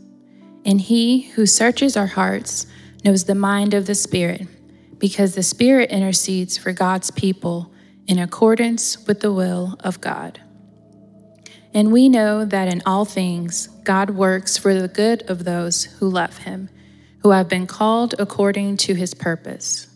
And 0.65 0.79
he 0.79 1.21
who 1.31 1.45
searches 1.45 1.97
our 1.97 2.07
hearts 2.07 2.67
knows 3.03 3.23
the 3.23 3.35
mind 3.35 3.73
of 3.73 3.87
the 3.87 3.95
Spirit, 3.95 4.47
because 4.99 5.33
the 5.33 5.43
Spirit 5.43 5.89
intercedes 5.89 6.57
for 6.57 6.71
God's 6.71 7.09
people 7.11 7.71
in 8.07 8.19
accordance 8.19 9.05
with 9.07 9.21
the 9.21 9.33
will 9.33 9.75
of 9.79 10.01
God. 10.01 10.39
And 11.73 11.91
we 11.91 12.09
know 12.09 12.45
that 12.45 12.67
in 12.67 12.81
all 12.85 13.05
things 13.05 13.67
God 13.83 14.11
works 14.11 14.57
for 14.57 14.73
the 14.73 14.87
good 14.87 15.23
of 15.29 15.45
those 15.45 15.85
who 15.85 16.09
love 16.09 16.39
him, 16.39 16.69
who 17.19 17.31
have 17.31 17.47
been 17.47 17.65
called 17.65 18.13
according 18.19 18.77
to 18.77 18.93
his 18.93 19.13
purpose. 19.13 19.87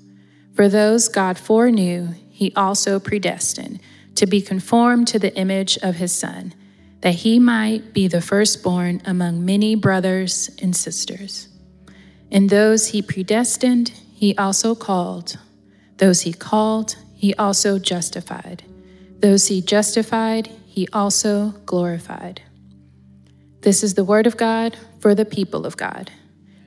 For 0.54 0.70
those 0.70 1.10
God 1.10 1.38
foreknew, 1.38 2.10
he 2.30 2.54
also 2.56 3.00
predestined 3.00 3.80
to 4.16 4.26
be 4.26 4.42
conformed 4.42 5.08
to 5.10 5.20
the 5.20 5.36
image 5.36 5.78
of 5.80 5.96
his 5.96 6.14
Son 6.14 6.54
that 7.06 7.14
he 7.14 7.38
might 7.38 7.94
be 7.94 8.08
the 8.08 8.20
firstborn 8.20 9.00
among 9.06 9.46
many 9.46 9.76
brothers 9.76 10.50
and 10.60 10.76
sisters. 10.76 11.48
And 12.32 12.50
those 12.50 12.88
he 12.88 13.04
predestined, 13.04 13.90
he 13.90 14.36
also 14.38 14.74
called. 14.74 15.38
Those 15.98 16.22
he 16.22 16.34
called, 16.34 16.96
he 17.14 17.36
also 17.36 17.78
justified. 17.78 18.64
Those 19.20 19.46
he 19.46 19.62
justified, 19.62 20.50
he 20.66 20.88
also 20.94 21.52
glorified. 21.68 22.42
This 23.62 23.84
is 23.84 23.94
the 23.94 24.04
word 24.04 24.26
of 24.26 24.36
God 24.36 24.76
for 25.00 25.14
the 25.14 25.26
people 25.26 25.68
of 25.68 25.78
God. 25.78 26.10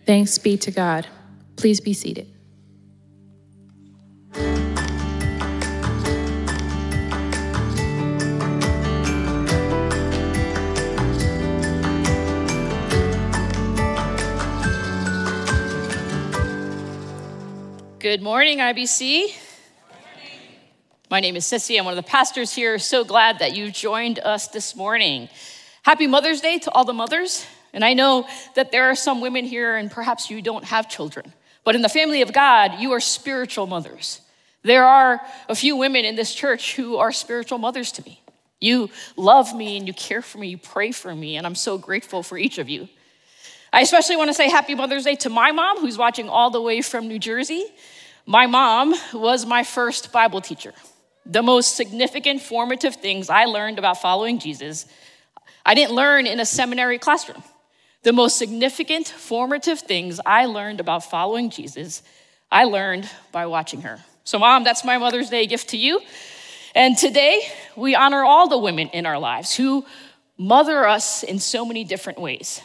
Thanks 0.06 0.38
be 0.38 0.56
to 0.58 0.70
God. 0.70 1.08
Please 1.56 1.80
be 1.80 1.92
seated. 1.92 2.32
Good 18.08 18.22
morning, 18.22 18.56
IBC. 18.56 19.36
My 21.10 21.20
name 21.20 21.36
is 21.36 21.44
Sissy. 21.44 21.78
I'm 21.78 21.84
one 21.84 21.92
of 21.92 22.02
the 22.02 22.10
pastors 22.10 22.54
here. 22.54 22.78
So 22.78 23.04
glad 23.04 23.40
that 23.40 23.54
you 23.54 23.70
joined 23.70 24.18
us 24.20 24.48
this 24.48 24.74
morning. 24.74 25.28
Happy 25.82 26.06
Mother's 26.06 26.40
Day 26.40 26.58
to 26.60 26.70
all 26.70 26.86
the 26.86 26.94
mothers. 26.94 27.44
And 27.74 27.84
I 27.84 27.92
know 27.92 28.26
that 28.54 28.72
there 28.72 28.88
are 28.88 28.94
some 28.94 29.20
women 29.20 29.44
here, 29.44 29.76
and 29.76 29.90
perhaps 29.90 30.30
you 30.30 30.40
don't 30.40 30.64
have 30.64 30.88
children, 30.88 31.34
but 31.64 31.74
in 31.74 31.82
the 31.82 31.90
family 31.90 32.22
of 32.22 32.32
God, 32.32 32.80
you 32.80 32.92
are 32.92 33.00
spiritual 33.00 33.66
mothers. 33.66 34.22
There 34.62 34.86
are 34.86 35.20
a 35.50 35.54
few 35.54 35.76
women 35.76 36.06
in 36.06 36.16
this 36.16 36.34
church 36.34 36.76
who 36.76 36.96
are 36.96 37.12
spiritual 37.12 37.58
mothers 37.58 37.92
to 37.92 38.02
me. 38.06 38.22
You 38.58 38.88
love 39.18 39.54
me 39.54 39.76
and 39.76 39.86
you 39.86 39.92
care 39.92 40.22
for 40.22 40.38
me, 40.38 40.48
you 40.48 40.56
pray 40.56 40.92
for 40.92 41.14
me, 41.14 41.36
and 41.36 41.46
I'm 41.46 41.54
so 41.54 41.76
grateful 41.76 42.22
for 42.22 42.38
each 42.38 42.56
of 42.56 42.70
you. 42.70 42.88
I 43.72 43.82
especially 43.82 44.16
want 44.16 44.28
to 44.30 44.34
say 44.34 44.48
Happy 44.48 44.74
Mother's 44.74 45.04
Day 45.04 45.14
to 45.16 45.30
my 45.30 45.52
mom, 45.52 45.78
who's 45.78 45.98
watching 45.98 46.28
all 46.28 46.50
the 46.50 46.60
way 46.60 46.80
from 46.80 47.06
New 47.06 47.18
Jersey. 47.18 47.66
My 48.24 48.46
mom 48.46 48.94
was 49.12 49.44
my 49.44 49.62
first 49.62 50.10
Bible 50.10 50.40
teacher. 50.40 50.72
The 51.26 51.42
most 51.42 51.76
significant 51.76 52.40
formative 52.40 52.96
things 52.96 53.28
I 53.28 53.44
learned 53.44 53.78
about 53.78 54.00
following 54.00 54.38
Jesus, 54.38 54.86
I 55.66 55.74
didn't 55.74 55.94
learn 55.94 56.26
in 56.26 56.40
a 56.40 56.46
seminary 56.46 56.98
classroom. 56.98 57.42
The 58.04 58.12
most 58.14 58.38
significant 58.38 59.06
formative 59.06 59.80
things 59.80 60.18
I 60.24 60.46
learned 60.46 60.80
about 60.80 61.04
following 61.04 61.50
Jesus, 61.50 62.02
I 62.50 62.64
learned 62.64 63.08
by 63.32 63.44
watching 63.46 63.82
her. 63.82 63.98
So, 64.24 64.38
mom, 64.38 64.64
that's 64.64 64.84
my 64.84 64.96
Mother's 64.96 65.28
Day 65.28 65.46
gift 65.46 65.70
to 65.70 65.76
you. 65.76 66.00
And 66.74 66.96
today, 66.96 67.42
we 67.76 67.94
honor 67.94 68.24
all 68.24 68.48
the 68.48 68.58
women 68.58 68.88
in 68.88 69.04
our 69.04 69.18
lives 69.18 69.54
who 69.54 69.84
mother 70.38 70.86
us 70.86 71.22
in 71.22 71.38
so 71.38 71.66
many 71.66 71.84
different 71.84 72.18
ways. 72.18 72.62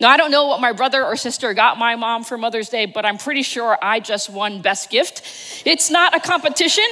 Now, 0.00 0.08
I 0.08 0.16
don't 0.16 0.30
know 0.30 0.46
what 0.46 0.62
my 0.62 0.72
brother 0.72 1.04
or 1.04 1.14
sister 1.14 1.52
got 1.52 1.78
my 1.78 1.94
mom 1.94 2.24
for 2.24 2.38
Mother's 2.38 2.70
Day, 2.70 2.86
but 2.86 3.04
I'm 3.04 3.18
pretty 3.18 3.42
sure 3.42 3.76
I 3.82 4.00
just 4.00 4.30
won 4.30 4.62
best 4.62 4.88
gift. 4.88 5.22
It's 5.66 5.90
not 5.90 6.16
a 6.16 6.20
competition, 6.20 6.86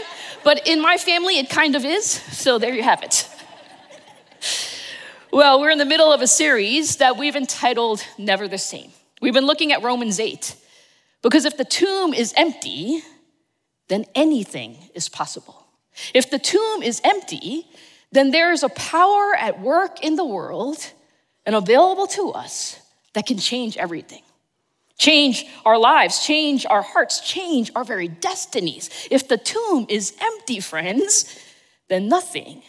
but 0.44 0.68
in 0.68 0.78
my 0.82 0.98
family, 0.98 1.38
it 1.38 1.48
kind 1.48 1.74
of 1.74 1.86
is. 1.86 2.04
So 2.04 2.58
there 2.58 2.74
you 2.74 2.82
have 2.82 3.02
it. 3.02 3.26
Well, 5.32 5.58
we're 5.58 5.70
in 5.70 5.78
the 5.78 5.86
middle 5.86 6.12
of 6.12 6.20
a 6.20 6.26
series 6.26 6.96
that 6.96 7.16
we've 7.16 7.34
entitled 7.34 8.04
Never 8.18 8.46
the 8.46 8.58
Same. 8.58 8.90
We've 9.22 9.34
been 9.34 9.46
looking 9.46 9.72
at 9.72 9.82
Romans 9.82 10.20
8, 10.20 10.54
because 11.22 11.46
if 11.46 11.56
the 11.56 11.64
tomb 11.64 12.12
is 12.12 12.34
empty, 12.36 13.02
then 13.88 14.04
anything 14.14 14.90
is 14.94 15.08
possible. 15.08 15.66
If 16.12 16.30
the 16.30 16.38
tomb 16.38 16.82
is 16.82 17.00
empty, 17.04 17.66
then 18.12 18.32
there 18.32 18.52
is 18.52 18.62
a 18.62 18.68
power 18.68 19.34
at 19.34 19.60
work 19.60 20.04
in 20.04 20.16
the 20.16 20.26
world 20.26 20.92
and 21.46 21.56
available 21.56 22.06
to 22.08 22.32
us 22.32 22.77
that 23.14 23.26
can 23.26 23.38
change 23.38 23.76
everything. 23.76 24.22
Change 24.98 25.46
our 25.64 25.78
lives, 25.78 26.24
change 26.26 26.66
our 26.66 26.82
hearts, 26.82 27.20
change 27.20 27.70
our 27.76 27.84
very 27.84 28.08
destinies. 28.08 28.90
If 29.10 29.28
the 29.28 29.38
tomb 29.38 29.86
is 29.88 30.16
empty, 30.20 30.58
friends, 30.58 31.38
then 31.88 32.08
nothing 32.08 32.62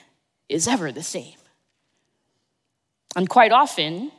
is 0.47 0.67
ever 0.67 0.91
the 0.91 1.03
same. 1.03 1.33
And 3.15 3.27
quite 3.27 3.51
often, 3.51 4.11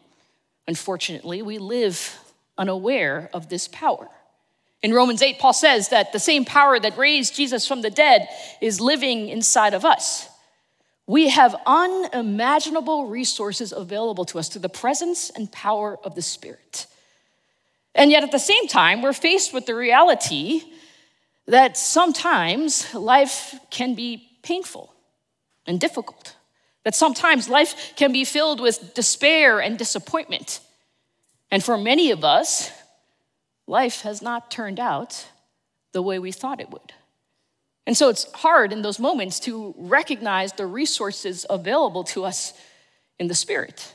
unfortunately, 0.66 1.42
we 1.42 1.59
live 1.59 2.19
unaware 2.59 3.30
of 3.32 3.48
this 3.48 3.69
power. 3.69 4.09
In 4.82 4.94
Romans 4.94 5.22
8, 5.22 5.38
Paul 5.38 5.53
says 5.53 5.91
that 5.91 6.12
the 6.12 6.19
same 6.19 6.44
power 6.44 6.80
that 6.80 6.97
raised 6.97 7.34
Jesus 7.34 7.66
from 7.66 7.82
the 7.82 7.91
dead 7.91 8.28
is 8.60 8.80
living 8.80 9.28
inside 9.28 9.75
of 9.75 9.84
us. 9.84 10.28
We 11.10 11.31
have 11.31 11.56
unimaginable 11.66 13.06
resources 13.06 13.72
available 13.72 14.25
to 14.26 14.38
us 14.38 14.48
through 14.48 14.60
the 14.60 14.69
presence 14.69 15.28
and 15.28 15.50
power 15.50 15.98
of 16.04 16.15
the 16.15 16.22
Spirit. 16.22 16.87
And 17.97 18.12
yet, 18.12 18.22
at 18.22 18.31
the 18.31 18.38
same 18.38 18.69
time, 18.69 19.03
we're 19.03 19.12
faced 19.12 19.53
with 19.53 19.66
the 19.66 19.75
reality 19.75 20.62
that 21.47 21.76
sometimes 21.76 22.94
life 22.94 23.59
can 23.71 23.97
be 23.97 24.31
painful 24.44 24.94
and 25.66 25.81
difficult, 25.81 26.37
that 26.84 26.94
sometimes 26.94 27.48
life 27.48 27.92
can 27.97 28.12
be 28.12 28.25
filled 28.25 28.60
with 28.60 28.94
despair 28.94 29.59
and 29.59 29.77
disappointment. 29.77 30.60
And 31.50 31.60
for 31.60 31.77
many 31.77 32.12
of 32.12 32.22
us, 32.22 32.71
life 33.66 34.03
has 34.03 34.22
not 34.22 34.48
turned 34.48 34.78
out 34.78 35.27
the 35.91 36.03
way 36.03 36.21
we 36.21 36.31
thought 36.31 36.60
it 36.60 36.71
would. 36.71 36.92
And 37.91 37.97
so 37.97 38.09
it's 38.09 38.31
hard 38.34 38.73
in 38.73 38.83
those 38.83 39.01
moments 39.01 39.41
to 39.41 39.75
recognize 39.77 40.53
the 40.53 40.65
resources 40.65 41.45
available 41.51 42.05
to 42.05 42.25
us 42.25 42.53
in 43.19 43.27
the 43.27 43.34
Spirit. 43.34 43.93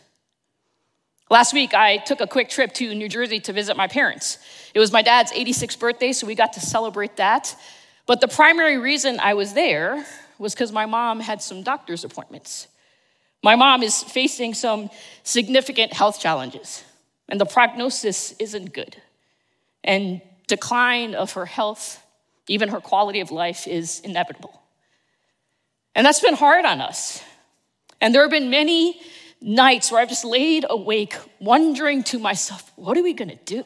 Last 1.29 1.53
week, 1.53 1.73
I 1.73 1.95
took 1.95 2.19
a 2.19 2.27
quick 2.27 2.49
trip 2.49 2.73
to 2.73 2.93
New 2.93 3.07
Jersey 3.07 3.39
to 3.39 3.53
visit 3.53 3.77
my 3.77 3.87
parents. 3.87 4.37
It 4.73 4.79
was 4.79 4.91
my 4.91 5.01
dad's 5.01 5.31
86th 5.31 5.79
birthday, 5.79 6.11
so 6.11 6.27
we 6.27 6.35
got 6.35 6.51
to 6.51 6.59
celebrate 6.59 7.15
that. 7.15 7.55
But 8.05 8.19
the 8.19 8.27
primary 8.27 8.77
reason 8.77 9.17
I 9.21 9.33
was 9.33 9.53
there 9.53 10.05
was 10.39 10.53
because 10.53 10.73
my 10.73 10.85
mom 10.85 11.21
had 11.21 11.41
some 11.41 11.63
doctor's 11.63 12.03
appointments. 12.03 12.67
My 13.43 13.55
mom 13.55 13.81
is 13.81 14.03
facing 14.03 14.55
some 14.55 14.89
significant 15.23 15.93
health 15.93 16.19
challenges, 16.19 16.83
and 17.29 17.39
the 17.39 17.45
prognosis 17.45 18.33
isn't 18.39 18.73
good. 18.73 18.97
And 19.85 20.21
decline 20.47 21.15
of 21.15 21.31
her 21.31 21.45
health 21.45 22.04
even 22.47 22.69
her 22.69 22.79
quality 22.79 23.19
of 23.19 23.31
life 23.31 23.67
is 23.67 23.99
inevitable. 24.01 24.61
And 25.95 26.05
that's 26.05 26.19
been 26.19 26.35
hard 26.35 26.65
on 26.65 26.81
us. 26.81 27.23
And 28.01 28.13
there 28.13 28.21
have 28.21 28.31
been 28.31 28.49
many 28.49 28.99
nights 29.41 29.91
where 29.91 30.01
I've 30.01 30.09
just 30.09 30.25
laid 30.25 30.65
awake 30.69 31.15
wondering 31.39 32.03
to 32.03 32.19
myself, 32.19 32.71
what 32.75 32.97
are 32.97 33.03
we 33.03 33.13
gonna 33.13 33.37
do? 33.45 33.63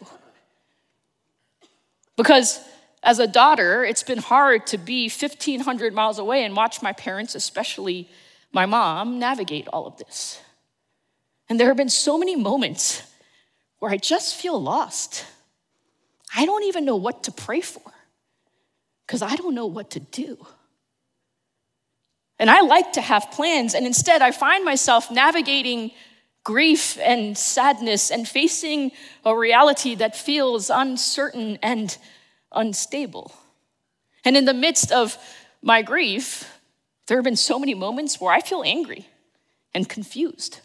Because 2.16 2.60
as 3.02 3.20
a 3.20 3.28
daughter, 3.28 3.84
it's 3.84 4.04
been 4.04 4.18
hard 4.18 4.68
to 4.68 4.78
be 4.78 5.10
1,500 5.10 5.94
miles 5.94 6.20
away 6.20 6.44
and 6.44 6.56
watch 6.56 6.82
my 6.82 6.92
parents, 6.94 7.34
especially 7.34 8.10
my 8.52 8.66
mom, 8.66 9.20
navigate 9.20 9.68
all 9.70 9.88
of 9.88 9.98
this. 9.98 10.40
And 11.48 11.60
there 11.60 11.68
have 11.68 11.78
been 11.78 11.90
so 11.90 12.18
many 12.18 12.36
moments 12.36 13.04
where 13.80 13.92
I 13.92 13.98
just 13.98 14.36
feel 14.36 14.62
lost. 14.62 15.25
I 16.36 16.46
don't 16.46 16.64
even 16.64 16.86
know 16.86 16.98
what 16.98 17.24
to 17.24 17.32
pray 17.32 17.62
for 17.62 17.82
because 19.10 19.24
I 19.24 19.36
don't 19.36 19.56
know 19.56 19.66
what 19.66 19.90
to 19.92 20.00
do. 20.00 20.38
And 22.38 22.48
I 22.48 22.62
like 22.62 22.94
to 22.94 23.02
have 23.02 23.32
plans, 23.32 23.74
and 23.74 23.88
instead 23.88 24.22
I 24.22 24.30
find 24.30 24.64
myself 24.64 25.10
navigating 25.10 25.90
grief 26.44 26.96
and 27.00 27.36
sadness 27.36 28.12
and 28.12 28.28
facing 28.28 28.92
a 29.26 29.36
reality 29.36 29.96
that 29.96 30.16
feels 30.16 30.70
uncertain 30.70 31.58
and 31.64 31.98
unstable. 32.52 33.34
And 34.24 34.38
in 34.38 34.46
the 34.46 34.54
midst 34.54 34.92
of 34.92 35.18
my 35.64 35.82
grief, 35.82 36.48
there 37.08 37.18
have 37.18 37.26
been 37.26 37.36
so 37.36 37.58
many 37.58 37.74
moments 37.74 38.22
where 38.22 38.32
I 38.32 38.42
feel 38.42 38.62
angry 38.64 39.08
and 39.74 39.90
confused. 39.90 40.60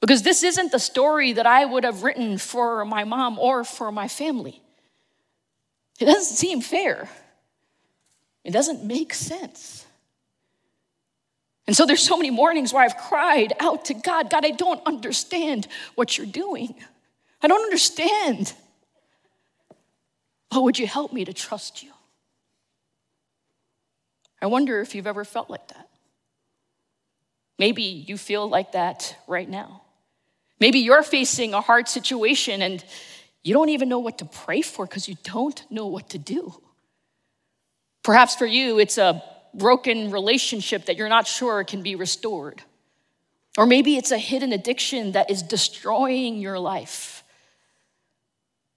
Because 0.00 0.22
this 0.22 0.44
isn't 0.44 0.70
the 0.70 0.78
story 0.78 1.32
that 1.32 1.44
I 1.44 1.64
would 1.64 1.82
have 1.82 2.04
written 2.04 2.38
for 2.38 2.84
my 2.84 3.02
mom 3.02 3.36
or 3.40 3.64
for 3.64 3.90
my 3.90 4.06
family. 4.06 4.62
It 5.98 6.04
doesn't 6.04 6.36
seem 6.36 6.60
fair. 6.60 7.08
It 8.44 8.52
doesn't 8.52 8.84
make 8.84 9.14
sense. 9.14 9.86
And 11.66 11.76
so 11.76 11.84
there's 11.84 12.02
so 12.02 12.16
many 12.16 12.30
mornings 12.30 12.72
where 12.72 12.84
I've 12.84 12.96
cried 12.96 13.52
out 13.58 13.86
to 13.86 13.94
God, 13.94 14.30
God, 14.30 14.44
I 14.44 14.50
don't 14.50 14.80
understand 14.86 15.66
what 15.96 16.16
you're 16.16 16.26
doing. 16.26 16.74
I 17.42 17.48
don't 17.48 17.62
understand. 17.62 18.52
But 20.50 20.62
would 20.62 20.78
you 20.78 20.86
help 20.86 21.12
me 21.12 21.24
to 21.24 21.32
trust 21.32 21.82
you? 21.82 21.90
I 24.40 24.46
wonder 24.46 24.80
if 24.80 24.94
you've 24.94 25.06
ever 25.06 25.24
felt 25.24 25.50
like 25.50 25.66
that. 25.68 25.88
Maybe 27.58 27.82
you 27.82 28.16
feel 28.16 28.48
like 28.48 28.72
that 28.72 29.16
right 29.26 29.48
now. 29.48 29.82
Maybe 30.60 30.80
you're 30.80 31.02
facing 31.02 31.52
a 31.52 31.60
hard 31.60 31.88
situation 31.88 32.62
and 32.62 32.84
you 33.46 33.54
don't 33.54 33.68
even 33.68 33.88
know 33.88 34.00
what 34.00 34.18
to 34.18 34.24
pray 34.24 34.60
for 34.60 34.86
because 34.86 35.08
you 35.08 35.14
don't 35.22 35.62
know 35.70 35.86
what 35.86 36.10
to 36.10 36.18
do. 36.18 36.60
Perhaps 38.02 38.34
for 38.34 38.44
you, 38.44 38.80
it's 38.80 38.98
a 38.98 39.22
broken 39.54 40.10
relationship 40.10 40.86
that 40.86 40.96
you're 40.96 41.08
not 41.08 41.28
sure 41.28 41.62
can 41.62 41.80
be 41.80 41.94
restored. 41.94 42.60
Or 43.56 43.64
maybe 43.64 43.96
it's 43.96 44.10
a 44.10 44.18
hidden 44.18 44.52
addiction 44.52 45.12
that 45.12 45.30
is 45.30 45.44
destroying 45.44 46.38
your 46.38 46.58
life. 46.58 47.22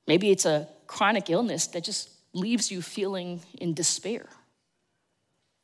Maybe 0.05 0.29
it's 0.29 0.45
a 0.45 0.67
chronic 0.85 1.31
illness 1.31 1.65
that 1.67 1.83
just 1.83 2.11
leaves 2.33 2.69
you 2.69 2.83
feeling 2.83 3.41
in 3.59 3.73
despair. 3.73 4.29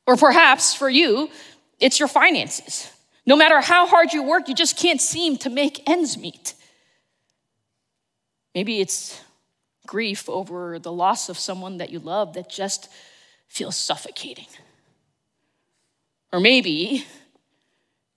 Or 0.07 0.17
perhaps 0.17 0.73
for 0.73 0.89
you, 0.89 1.29
it's 1.79 1.99
your 1.99 2.07
finances. 2.07 2.89
No 3.27 3.35
matter 3.35 3.61
how 3.61 3.85
hard 3.85 4.13
you 4.13 4.23
work, 4.23 4.49
you 4.49 4.55
just 4.55 4.79
can't 4.79 4.99
seem 4.99 5.37
to 5.37 5.51
make 5.51 5.87
ends 5.87 6.17
meet. 6.17 6.55
Maybe 8.55 8.79
it's 8.79 9.21
grief 9.85 10.29
over 10.29 10.79
the 10.79 10.91
loss 10.91 11.27
of 11.27 11.37
someone 11.37 11.77
that 11.77 11.89
you 11.91 11.99
love 11.99 12.33
that 12.33 12.49
just 12.49 12.89
feels 13.47 13.75
suffocating. 13.75 14.47
Or 16.31 16.39
maybe 16.39 17.05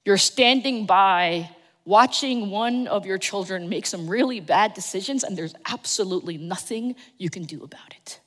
you're 0.04 0.16
standing 0.16 0.86
by 0.86 1.50
watching 1.84 2.50
one 2.50 2.86
of 2.86 3.04
your 3.04 3.18
children 3.18 3.68
make 3.68 3.84
some 3.84 4.08
really 4.08 4.40
bad 4.40 4.74
decisions 4.74 5.24
and 5.24 5.36
there's 5.36 5.54
absolutely 5.66 6.38
nothing 6.38 6.94
you 7.18 7.30
can 7.30 7.42
do 7.42 7.64
about 7.64 7.94
it. 7.96 8.20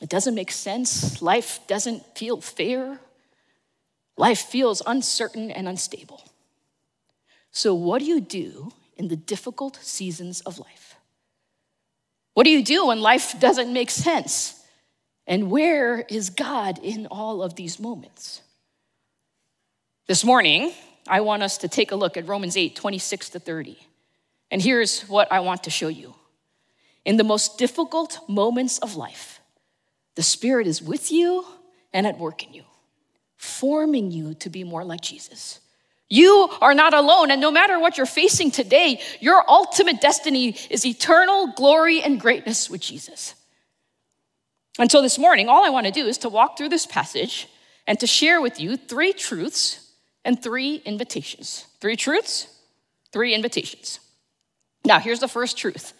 It 0.00 0.08
doesn't 0.08 0.34
make 0.34 0.50
sense. 0.50 1.20
Life 1.20 1.60
doesn't 1.66 2.16
feel 2.16 2.40
fair. 2.40 3.00
Life 4.16 4.40
feels 4.40 4.80
uncertain 4.86 5.50
and 5.50 5.68
unstable. 5.68 6.22
So, 7.50 7.74
what 7.74 7.98
do 7.98 8.04
you 8.04 8.20
do 8.20 8.72
in 8.98 9.08
the 9.08 9.16
difficult 9.16 9.78
seasons 9.82 10.40
of 10.42 10.58
life? 10.58 10.96
What 12.34 12.44
do 12.44 12.50
you 12.50 12.62
do 12.62 12.86
when 12.86 13.00
life 13.00 13.38
doesn't 13.40 13.72
make 13.72 13.90
sense? 13.90 14.62
And 15.26 15.50
where 15.50 16.00
is 16.08 16.30
God 16.30 16.78
in 16.82 17.06
all 17.06 17.42
of 17.42 17.54
these 17.54 17.78
moments? 17.80 18.42
This 20.06 20.24
morning, 20.24 20.72
I 21.06 21.20
want 21.20 21.42
us 21.42 21.58
to 21.58 21.68
take 21.68 21.92
a 21.92 21.96
look 21.96 22.16
at 22.16 22.28
Romans 22.28 22.56
8 22.56 22.76
26 22.76 23.30
to 23.30 23.40
30. 23.40 23.78
And 24.50 24.62
here's 24.62 25.02
what 25.02 25.30
I 25.32 25.40
want 25.40 25.64
to 25.64 25.70
show 25.70 25.88
you. 25.88 26.14
In 27.04 27.16
the 27.16 27.24
most 27.24 27.58
difficult 27.58 28.20
moments 28.28 28.78
of 28.78 28.96
life, 28.96 29.40
the 30.14 30.22
Spirit 30.22 30.66
is 30.66 30.82
with 30.82 31.10
you 31.10 31.44
and 31.92 32.06
at 32.06 32.18
work 32.18 32.44
in 32.44 32.52
you 32.52 32.64
forming 33.38 34.10
you 34.10 34.34
to 34.34 34.50
be 34.50 34.64
more 34.64 34.84
like 34.84 35.00
Jesus. 35.00 35.60
You 36.08 36.48
are 36.60 36.74
not 36.74 36.94
alone, 36.94 37.30
and 37.30 37.40
no 37.40 37.50
matter 37.50 37.78
what 37.78 37.96
you're 37.98 38.06
facing 38.06 38.50
today, 38.50 39.00
your 39.20 39.44
ultimate 39.48 40.00
destiny 40.00 40.56
is 40.70 40.86
eternal 40.86 41.52
glory 41.54 42.00
and 42.02 42.20
greatness 42.20 42.70
with 42.70 42.80
Jesus. 42.80 43.34
And 44.78 44.90
so 44.90 45.02
this 45.02 45.18
morning, 45.18 45.48
all 45.48 45.64
I 45.64 45.70
want 45.70 45.86
to 45.86 45.92
do 45.92 46.06
is 46.06 46.18
to 46.18 46.28
walk 46.28 46.56
through 46.56 46.70
this 46.70 46.86
passage 46.86 47.48
and 47.86 47.98
to 48.00 48.06
share 48.06 48.40
with 48.40 48.60
you 48.60 48.76
three 48.76 49.12
truths 49.12 49.92
and 50.24 50.40
three 50.40 50.76
invitations. 50.84 51.66
Three 51.80 51.96
truths, 51.96 52.48
three 53.12 53.34
invitations. 53.34 54.00
Now, 54.84 55.00
here's 55.00 55.20
the 55.20 55.28
first 55.28 55.58
truth 55.58 55.92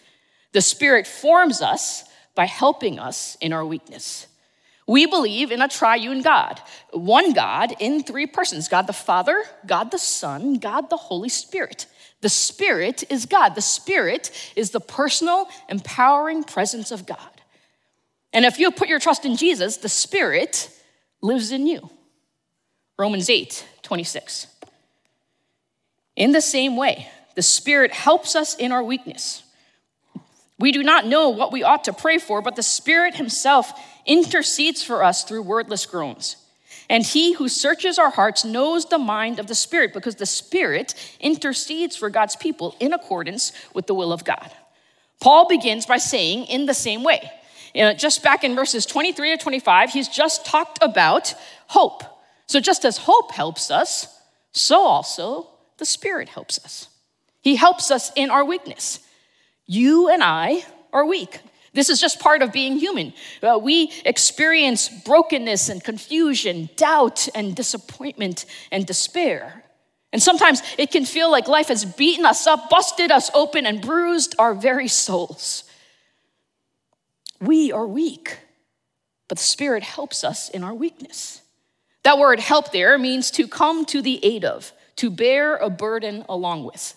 the 0.53 0.61
Spirit 0.61 1.05
forms 1.05 1.61
us 1.61 2.03
by 2.33 2.45
helping 2.45 2.99
us 2.99 3.37
in 3.41 3.53
our 3.53 3.65
weakness. 3.65 4.27
We 4.89 5.05
believe 5.05 5.51
in 5.51 5.61
a 5.61 5.67
triune 5.67 6.23
God, 6.23 6.59
one 6.91 7.33
God 7.33 7.75
in 7.79 8.01
three 8.01 8.25
persons 8.25 8.67
God 8.67 8.87
the 8.87 8.91
Father, 8.93 9.43
God 9.67 9.91
the 9.91 9.99
Son, 9.99 10.55
God 10.55 10.89
the 10.89 10.97
Holy 10.97 11.29
Spirit. 11.29 11.85
The 12.21 12.29
Spirit 12.29 13.03
is 13.11 13.27
God. 13.27 13.53
The 13.53 13.61
Spirit 13.61 14.31
is 14.55 14.71
the 14.71 14.79
personal, 14.79 15.47
empowering 15.69 16.43
presence 16.43 16.89
of 16.89 17.05
God. 17.05 17.19
And 18.33 18.45
if 18.45 18.57
you 18.57 18.71
put 18.71 18.87
your 18.87 18.97
trust 18.97 19.25
in 19.25 19.35
Jesus, 19.35 19.77
the 19.77 19.89
Spirit 19.89 20.71
lives 21.21 21.51
in 21.51 21.67
you. 21.67 21.91
Romans 22.97 23.29
8, 23.29 23.63
26. 23.83 24.47
In 26.15 26.31
the 26.31 26.41
same 26.41 26.75
way, 26.75 27.11
the 27.35 27.43
Spirit 27.43 27.91
helps 27.91 28.35
us 28.35 28.55
in 28.55 28.71
our 28.71 28.83
weakness. 28.83 29.43
We 30.57 30.71
do 30.73 30.83
not 30.83 31.05
know 31.05 31.29
what 31.29 31.53
we 31.53 31.63
ought 31.63 31.85
to 31.85 31.93
pray 31.93 32.17
for, 32.17 32.41
but 32.41 32.55
the 32.55 32.63
Spirit 32.63 33.15
Himself 33.15 33.71
intercedes 34.09 34.83
for 34.83 35.03
us 35.03 35.23
through 35.23 35.43
wordless 35.43 35.85
groans. 35.85 36.35
And 36.89 37.05
He 37.05 37.33
who 37.33 37.47
searches 37.47 37.99
our 37.99 38.09
hearts 38.09 38.43
knows 38.43 38.85
the 38.85 38.97
mind 38.97 39.39
of 39.39 39.47
the 39.47 39.55
Spirit, 39.55 39.93
because 39.93 40.15
the 40.15 40.25
Spirit 40.25 40.95
intercedes 41.19 41.95
for 41.95 42.09
God's 42.09 42.35
people 42.35 42.75
in 42.79 42.91
accordance 42.91 43.53
with 43.73 43.87
the 43.87 43.93
will 43.93 44.11
of 44.11 44.25
God. 44.25 44.51
Paul 45.21 45.47
begins 45.47 45.85
by 45.85 45.97
saying, 45.97 46.45
in 46.47 46.65
the 46.65 46.73
same 46.73 47.03
way. 47.03 47.31
You 47.75 47.83
know, 47.83 47.93
just 47.93 48.23
back 48.23 48.43
in 48.43 48.55
verses 48.55 48.85
23 48.87 49.37
to 49.37 49.43
25, 49.43 49.91
he's 49.91 50.07
just 50.07 50.45
talked 50.45 50.79
about 50.81 51.35
hope. 51.67 52.03
So, 52.47 52.59
just 52.59 52.83
as 52.83 52.97
hope 52.97 53.31
helps 53.31 53.69
us, 53.69 54.07
so 54.51 54.81
also 54.81 55.47
the 55.77 55.85
Spirit 55.85 56.29
helps 56.29 56.57
us. 56.65 56.89
He 57.41 57.55
helps 57.55 57.91
us 57.91 58.11
in 58.15 58.31
our 58.31 58.43
weakness. 58.43 58.99
You 59.67 60.09
and 60.09 60.23
I 60.23 60.65
are 60.91 61.05
weak. 61.05 61.41
This 61.73 61.89
is 61.89 62.01
just 62.01 62.19
part 62.19 62.41
of 62.41 62.51
being 62.51 62.77
human. 62.77 63.13
Uh, 63.41 63.59
we 63.61 63.91
experience 64.05 64.89
brokenness 64.89 65.69
and 65.69 65.83
confusion, 65.83 66.69
doubt 66.75 67.27
and 67.35 67.55
disappointment 67.55 68.45
and 68.71 68.85
despair. 68.85 69.63
And 70.11 70.21
sometimes 70.21 70.61
it 70.77 70.91
can 70.91 71.05
feel 71.05 71.29
like 71.29 71.47
life 71.47 71.67
has 71.67 71.85
beaten 71.85 72.25
us 72.25 72.47
up, 72.47 72.69
busted 72.69 73.11
us 73.11 73.29
open, 73.33 73.65
and 73.65 73.81
bruised 73.81 74.35
our 74.39 74.55
very 74.55 74.87
souls. 74.87 75.63
We 77.39 77.71
are 77.71 77.85
weak, 77.87 78.39
but 79.27 79.37
the 79.37 79.43
Spirit 79.43 79.83
helps 79.83 80.23
us 80.23 80.49
in 80.49 80.63
our 80.63 80.73
weakness. 80.73 81.41
That 82.03 82.17
word 82.17 82.39
help 82.39 82.71
there 82.71 82.97
means 82.97 83.29
to 83.31 83.47
come 83.47 83.85
to 83.85 84.01
the 84.01 84.23
aid 84.25 84.43
of, 84.43 84.73
to 84.95 85.11
bear 85.11 85.57
a 85.57 85.69
burden 85.69 86.25
along 86.27 86.63
with. 86.63 86.95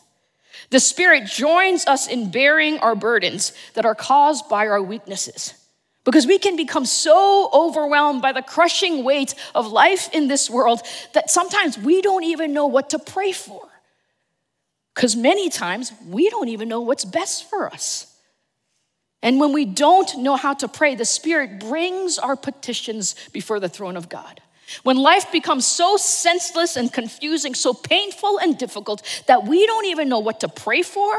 The 0.71 0.81
Spirit 0.81 1.27
joins 1.27 1.87
us 1.87 2.09
in 2.09 2.31
bearing 2.31 2.79
our 2.79 2.95
burdens 2.95 3.53
that 3.75 3.85
are 3.85 3.95
caused 3.95 4.49
by 4.49 4.67
our 4.67 4.83
weaknesses. 4.83 5.55
Because 6.05 6.27
we 6.27 6.39
can 6.39 6.57
become 6.57 6.85
so 6.85 7.49
overwhelmed 7.53 8.23
by 8.23 8.33
the 8.33 8.43
crushing 8.43 9.05
weight 9.05 9.35
of 9.55 9.71
life 9.71 10.13
in 10.13 10.27
this 10.27 10.51
world 10.51 10.83
that 11.15 11.31
sometimes 11.31 11.79
we 11.79 12.03
don't 12.03 12.25
even 12.25 12.53
know 12.53 12.67
what 12.67 12.91
to 12.91 12.99
pray 12.99 13.33
for. 13.33 13.69
Because 14.95 15.15
many 15.15 15.49
times 15.49 15.93
we 16.09 16.29
don't 16.29 16.49
even 16.49 16.69
know 16.69 16.81
what's 16.81 17.05
best 17.05 17.49
for 17.49 17.73
us. 17.73 18.09
And 19.23 19.39
when 19.39 19.53
we 19.53 19.65
don't 19.65 20.19
know 20.19 20.35
how 20.35 20.55
to 20.55 20.67
pray, 20.67 20.97
the 20.97 21.05
Spirit 21.05 21.61
brings 21.61 22.19
our 22.19 22.35
petitions 22.35 23.15
before 23.33 23.61
the 23.61 23.69
throne 23.69 23.97
of 23.97 24.09
God. 24.09 24.41
When 24.83 24.97
life 24.97 25.31
becomes 25.33 25.67
so 25.67 25.97
senseless 25.97 26.77
and 26.77 26.93
confusing, 26.93 27.55
so 27.55 27.75
painful 27.75 28.39
and 28.39 28.57
difficult 28.59 29.03
that 29.27 29.45
we 29.45 29.67
don't 29.67 29.87
even 29.87 30.09
know 30.09 30.19
what 30.19 30.41
to 30.41 30.49
pray 30.49 30.83
for, 30.83 31.13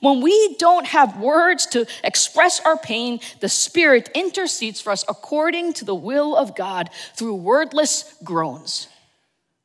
when 0.00 0.20
we 0.20 0.56
don't 0.56 0.86
have 0.86 1.20
words 1.20 1.66
to 1.66 1.86
express 2.02 2.60
our 2.60 2.76
pain, 2.76 3.20
the 3.40 3.48
Spirit 3.48 4.10
intercedes 4.14 4.80
for 4.80 4.90
us 4.90 5.04
according 5.08 5.74
to 5.74 5.84
the 5.84 5.94
will 5.94 6.36
of 6.36 6.56
God 6.56 6.90
through 7.14 7.34
wordless 7.36 8.14
groans, 8.24 8.88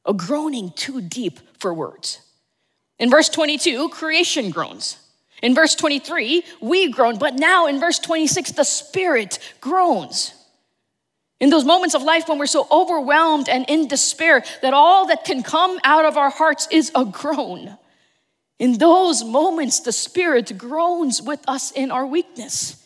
a 0.06 0.14
groaning 0.14 0.72
too 0.76 1.02
deep 1.02 1.40
for 1.58 1.74
words. 1.74 2.22
In 3.00 3.10
verse 3.10 3.30
22, 3.30 3.90
creation 3.90 4.50
groans. 4.50 4.98
In 5.42 5.56
verse 5.56 5.74
23, 5.76 6.44
we 6.60 6.92
groan, 6.92 7.18
but 7.18 7.36
now 7.36 7.68
in 7.68 7.80
verse 7.80 8.00
26, 8.00 8.52
the 8.52 8.66
Spirit 8.66 9.40
groans. 9.62 10.34
In 11.40 11.50
those 11.50 11.64
moments 11.64 11.96
of 11.96 12.04
life 12.04 12.28
when 12.28 12.38
we're 12.38 12.48
so 12.48 12.68
overwhelmed 12.70 13.48
and 13.48 13.66
in 13.70 13.88
despair 13.88 14.44
that 14.62 14.74
all 14.74 15.08
that 15.08 15.24
can 15.24 15.42
come 15.42 15.80
out 15.84 16.06
of 16.06 16.18
our 16.18 16.30
hearts 16.30 16.68
is 16.70 16.92
a 16.96 17.06
groan. 17.06 17.78
In 18.60 18.78
those 18.78 19.24
moments, 19.24 19.80
the 19.80 19.94
Spirit 19.94 20.58
groans 20.58 21.22
with 21.22 21.40
us 21.48 21.72
in 21.72 21.92
our 21.92 22.06
weakness. 22.06 22.86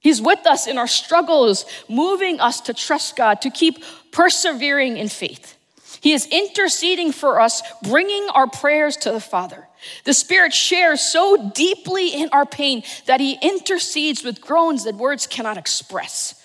He's 0.00 0.20
with 0.20 0.46
us 0.46 0.66
in 0.66 0.76
our 0.76 0.86
struggles, 0.86 1.64
moving 1.88 2.40
us 2.40 2.60
to 2.62 2.74
trust 2.74 3.16
God, 3.16 3.40
to 3.40 3.48
keep 3.48 3.82
persevering 4.12 4.98
in 4.98 5.08
faith. 5.08 5.56
He 6.02 6.12
is 6.12 6.26
interceding 6.30 7.10
for 7.10 7.40
us, 7.40 7.62
bringing 7.82 8.28
our 8.34 8.46
prayers 8.46 8.98
to 8.98 9.12
the 9.12 9.20
Father. 9.20 9.66
The 10.04 10.12
Spirit 10.12 10.52
shares 10.52 11.00
so 11.00 11.50
deeply 11.54 12.08
in 12.08 12.28
our 12.32 12.44
pain 12.44 12.82
that 13.06 13.20
He 13.20 13.38
intercedes 13.40 14.22
with 14.22 14.42
groans 14.42 14.84
that 14.84 14.96
words 14.96 15.26
cannot 15.26 15.56
express. 15.56 16.43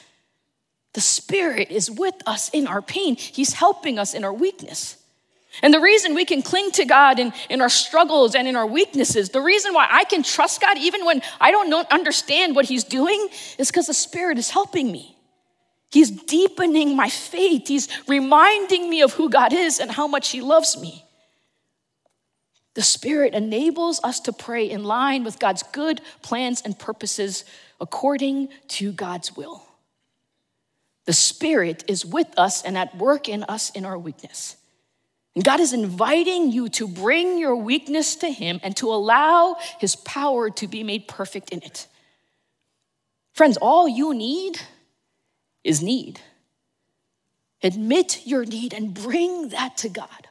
The 0.94 1.02
Spirit 1.02 1.70
is 1.72 1.90
with 1.90 2.16
us 2.26 2.50
in 2.50 2.68
our 2.68 2.82
pain, 2.82 3.16
He's 3.16 3.54
helping 3.54 4.00
us 4.00 4.14
in 4.14 4.24
our 4.24 4.34
weakness. 4.34 4.98
And 5.62 5.74
the 5.74 5.80
reason 5.80 6.14
we 6.14 6.26
can 6.26 6.42
cling 6.42 6.72
to 6.72 6.86
God 6.86 7.20
in, 7.20 7.34
in 7.50 7.60
our 7.60 7.70
struggles 7.70 8.36
and 8.36 8.48
in 8.48 8.56
our 8.56 8.68
weaknesses, 8.68 9.30
the 9.30 9.42
reason 9.42 9.74
why 9.74 9.88
I 9.90 10.04
can 10.04 10.24
trust 10.24 10.62
God 10.62 10.78
even 10.78 11.06
when 11.06 11.22
I 11.42 11.52
don't 11.52 11.70
know, 11.70 11.84
understand 11.92 12.56
what 12.56 12.66
He's 12.66 12.84
doing, 12.84 13.30
is 13.58 13.70
because 13.70 13.88
the 13.88 13.94
Spirit 13.94 14.38
is 14.38 14.52
helping 14.52 14.92
me. 14.92 15.18
He's 15.92 16.12
deepening 16.12 16.96
my 16.96 17.10
faith. 17.10 17.68
He's 17.68 17.88
reminding 18.08 18.90
me 18.90 19.02
of 19.02 19.14
who 19.14 19.30
God 19.30 19.54
is 19.54 19.80
and 19.80 19.92
how 19.92 20.08
much 20.08 20.30
He 20.30 20.42
loves 20.42 20.80
me. 20.80 21.04
The 22.76 22.84
Spirit 22.84 23.34
enables 23.34 24.00
us 24.04 24.20
to 24.22 24.32
pray 24.32 24.70
in 24.70 24.84
line 24.84 25.24
with 25.24 25.40
God's 25.40 25.64
good 25.64 26.00
plans 26.22 26.62
and 26.62 26.78
purposes 26.78 27.44
according 27.82 28.50
to 28.70 28.92
God's 28.92 29.36
will. 29.36 29.64
The 31.10 31.14
Spirit 31.14 31.86
is 31.88 32.06
with 32.06 32.38
us 32.38 32.62
and 32.62 32.78
at 32.78 32.96
work 32.96 33.28
in 33.28 33.44
us 33.46 33.72
in 33.72 33.84
our 33.84 33.98
weakness. 33.98 34.58
And 35.34 35.44
God 35.44 35.60
is 35.60 35.74
inviting 35.74 36.52
you 36.52 36.70
to 36.70 36.88
bring 36.88 37.40
your 37.40 37.56
weakness 37.56 38.16
to 38.18 38.30
Him 38.30 38.60
and 38.62 38.78
to 38.78 38.94
allow 38.94 39.58
His 39.80 39.96
power 39.96 40.52
to 40.52 40.68
be 40.68 40.84
made 40.84 41.08
perfect 41.08 41.50
in 41.50 41.64
it. 41.64 41.88
Friends, 43.34 43.58
all 43.58 43.90
you 43.90 44.14
need 44.14 44.62
is 45.64 45.82
need. 45.82 46.22
Admit 47.64 48.28
your 48.28 48.46
need 48.46 48.72
and 48.72 48.94
bring 48.94 49.50
that 49.50 49.78
to 49.78 49.90
God. 49.90 50.28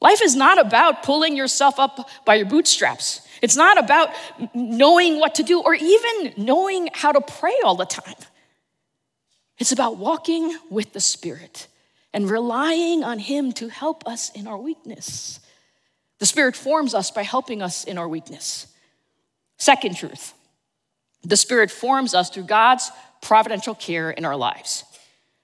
Life 0.00 0.22
is 0.22 0.36
not 0.36 0.64
about 0.64 1.02
pulling 1.02 1.36
yourself 1.36 1.80
up 1.80 2.08
by 2.24 2.36
your 2.36 2.46
bootstraps. 2.46 3.20
It's 3.42 3.56
not 3.56 3.76
about 3.76 4.10
knowing 4.54 5.18
what 5.18 5.34
to 5.34 5.42
do 5.42 5.60
or 5.60 5.74
even 5.74 6.34
knowing 6.36 6.88
how 6.94 7.10
to 7.10 7.20
pray 7.20 7.56
all 7.64 7.74
the 7.74 7.84
time. 7.84 8.14
It's 9.58 9.72
about 9.72 9.96
walking 9.96 10.56
with 10.70 10.92
the 10.92 11.00
Spirit 11.00 11.66
and 12.12 12.30
relying 12.30 13.02
on 13.02 13.18
Him 13.18 13.52
to 13.52 13.68
help 13.68 14.06
us 14.06 14.30
in 14.30 14.46
our 14.46 14.58
weakness. 14.58 15.40
The 16.18 16.26
Spirit 16.26 16.56
forms 16.56 16.94
us 16.94 17.10
by 17.10 17.22
helping 17.22 17.60
us 17.62 17.84
in 17.84 17.98
our 17.98 18.08
weakness. 18.08 18.68
Second 19.58 19.96
truth 19.96 20.34
the 21.24 21.36
Spirit 21.36 21.70
forms 21.70 22.14
us 22.14 22.30
through 22.30 22.44
God's 22.44 22.90
providential 23.20 23.74
care 23.74 24.10
in 24.10 24.24
our 24.24 24.36
lives. 24.36 24.84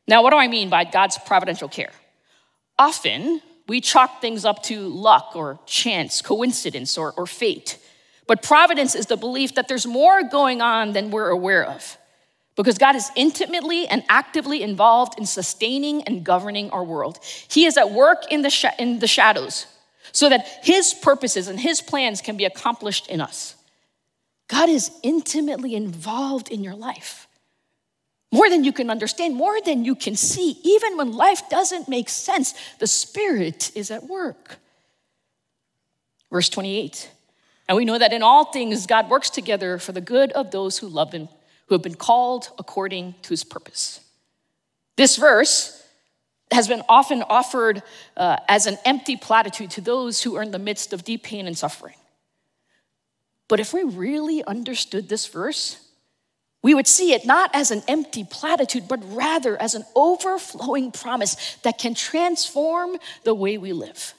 Now, 0.07 0.23
what 0.23 0.31
do 0.31 0.37
I 0.37 0.47
mean 0.47 0.69
by 0.69 0.85
God's 0.85 1.19
providential 1.19 1.69
care? 1.69 1.91
Often, 2.79 3.41
we 3.67 3.81
chalk 3.81 4.21
things 4.21 4.45
up 4.45 4.63
to 4.65 4.89
luck 4.89 5.33
or 5.35 5.59
chance, 5.67 6.23
coincidence, 6.23 6.97
or, 6.97 7.13
or 7.13 7.27
fate. 7.27 7.79
But 8.27 8.43
providence 8.43 8.95
is 8.95 9.07
the 9.07 9.17
belief 9.17 9.55
that 9.57 9.67
there's 9.67 9.87
more 9.87 10.23
going 10.23 10.61
on 10.61 10.93
than 10.93 11.11
we're 11.11 11.31
aware 11.31 11.65
of 11.65 11.97
because 12.57 12.79
God 12.79 12.95
is 12.95 13.11
intimately 13.17 13.87
and 13.89 14.05
actively 14.09 14.63
involved 14.63 15.19
in 15.19 15.27
sustaining 15.27 16.03
and 16.03 16.25
governing 16.25 16.71
our 16.71 16.85
world. 16.85 17.19
He 17.49 17.65
is 17.65 17.77
at 17.77 17.91
work 17.91 18.31
in 18.31 18.43
the, 18.43 18.51
sh- 18.51 18.67
in 18.79 19.01
the 19.01 19.07
shadows 19.07 19.67
so 20.13 20.29
that 20.29 20.47
His 20.63 20.95
purposes 20.95 21.49
and 21.49 21.59
His 21.59 21.81
plans 21.81 22.21
can 22.21 22.37
be 22.37 22.45
accomplished 22.45 23.09
in 23.09 23.21
us. 23.21 23.57
God 24.49 24.69
is 24.69 24.91
intimately 25.03 25.75
involved 25.75 26.49
in 26.49 26.63
your 26.63 26.75
life. 26.75 27.27
More 28.31 28.51
than 28.51 28.65
you 28.65 28.73
can 28.73 28.91
understand, 28.91 29.35
more 29.37 29.61
than 29.61 29.85
you 29.85 29.95
can 29.95 30.17
see, 30.17 30.59
even 30.63 30.97
when 30.97 31.13
life 31.13 31.49
doesn't 31.49 31.89
make 31.89 32.09
sense, 32.09 32.55
the 32.79 32.87
Spirit 32.87 33.71
is 33.75 33.91
at 33.91 34.05
work. 34.05 34.59
Verse 36.31 36.49
28 36.49 37.11
And 37.69 37.77
we 37.77 37.85
know 37.85 37.99
that 37.99 38.13
in 38.13 38.23
all 38.23 38.45
things, 38.45 38.87
God 38.87 39.09
works 39.09 39.31
together 39.31 39.79
for 39.79 39.93
the 39.93 40.01
good 40.01 40.31
of 40.33 40.51
those 40.51 40.79
who 40.79 40.89
love 40.89 41.13
Him 41.13 41.29
who 41.67 41.75
have 41.75 41.83
been 41.83 41.95
called 41.95 42.51
according 42.59 43.15
to 43.23 43.31
his 43.31 43.45
purpose. 43.45 44.01
This 44.97 45.17
verse 45.17 45.83
has 46.51 46.69
been 46.69 46.83
often 46.89 47.23
offered 47.23 47.83
uh, 48.17 48.37
as 48.49 48.67
an 48.67 48.79
empty 48.85 49.17
platitude 49.17 49.71
to 49.73 49.81
those 49.81 50.23
who 50.23 50.37
are 50.37 50.43
in 50.43 50.51
the 50.51 50.59
midst 50.59 50.93
of 50.93 51.05
deep 51.05 51.23
pain 51.23 51.47
and 51.47 51.57
suffering. 51.57 51.95
But 53.49 53.61
if 53.61 53.73
we 53.73 53.83
really 53.83 54.45
understood 54.45 55.09
this 55.09 55.27
verse, 55.27 55.79
we 56.63 56.75
would 56.75 56.87
see 56.87 57.13
it 57.13 57.27
not 57.27 57.51
as 57.53 57.71
an 57.71 57.83
empty 57.89 58.25
platitude, 58.25 58.89
but 58.89 59.01
rather 59.15 59.61
as 59.61 59.75
an 59.75 59.85
overflowing 59.95 60.93
promise 60.93 61.57
that 61.63 61.77
can 61.77 61.95
transform 61.95 62.97
the 63.25 63.35
way 63.35 63.59
we 63.59 63.73
live. 63.73 64.15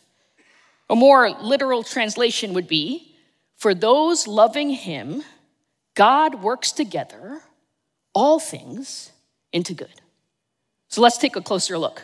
A 0.90 0.96
more 0.96 1.32
literal 1.42 1.82
translation 1.82 2.54
would 2.54 2.68
be 2.68 3.16
for 3.56 3.74
those 3.74 4.28
loving 4.28 4.70
Him, 4.70 5.24
God 5.96 6.44
works 6.44 6.72
together 6.72 7.42
all 8.14 8.40
things 8.40 9.12
into 9.52 9.74
good. 9.74 10.02
So 10.90 11.02
let's 11.02 11.18
take 11.18 11.36
a 11.36 11.42
closer 11.42 11.78
look. 11.78 12.04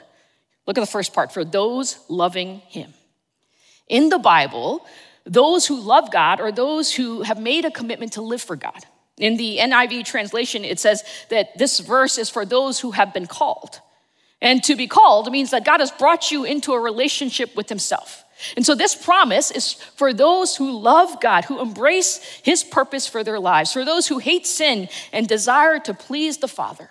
Look 0.66 0.78
at 0.78 0.82
the 0.82 0.88
first 0.88 1.14
part 1.14 1.32
for 1.32 1.44
those 1.44 2.00
loving 2.10 2.60
Him. 2.68 2.94
In 3.88 4.10
the 4.10 4.20
Bible, 4.20 4.86
those 5.26 5.68
who 5.68 5.80
love 5.80 6.12
God 6.12 6.40
are 6.40 6.52
those 6.52 6.94
who 6.94 7.22
have 7.24 7.40
made 7.40 7.66
a 7.66 7.72
commitment 7.72 8.14
to 8.14 8.22
live 8.22 8.42
for 8.42 8.56
God. 8.56 8.86
In 9.18 9.38
the 9.38 9.58
NIV 9.58 10.06
translation, 10.06 10.64
it 10.64 10.80
says 10.80 11.04
that 11.30 11.58
this 11.58 11.80
verse 11.80 12.18
is 12.18 12.30
for 12.30 12.46
those 12.46 12.80
who 12.80 12.92
have 12.92 13.14
been 13.14 13.28
called. 13.28 13.80
And 14.42 14.64
to 14.64 14.76
be 14.76 14.88
called 14.88 15.32
means 15.32 15.52
that 15.52 15.66
God 15.66 15.80
has 15.80 15.92
brought 15.92 16.32
you 16.32 16.44
into 16.44 16.74
a 16.74 16.80
relationship 16.80 17.56
with 17.56 17.70
Himself. 17.70 18.21
And 18.56 18.66
so, 18.66 18.76
this 18.76 18.96
promise 18.96 19.52
is 19.52 19.74
for 19.74 20.14
those 20.14 20.56
who 20.56 20.72
love 20.80 21.22
God, 21.22 21.46
who 21.46 21.62
embrace 21.62 22.18
His 22.44 22.64
purpose 22.64 23.08
for 23.08 23.24
their 23.24 23.40
lives, 23.40 23.72
for 23.72 23.86
those 23.86 24.08
who 24.08 24.20
hate 24.20 24.48
sin 24.48 24.90
and 25.14 25.28
desire 25.28 25.80
to 25.80 25.94
please 25.94 26.38
the 26.38 26.48
Father, 26.48 26.90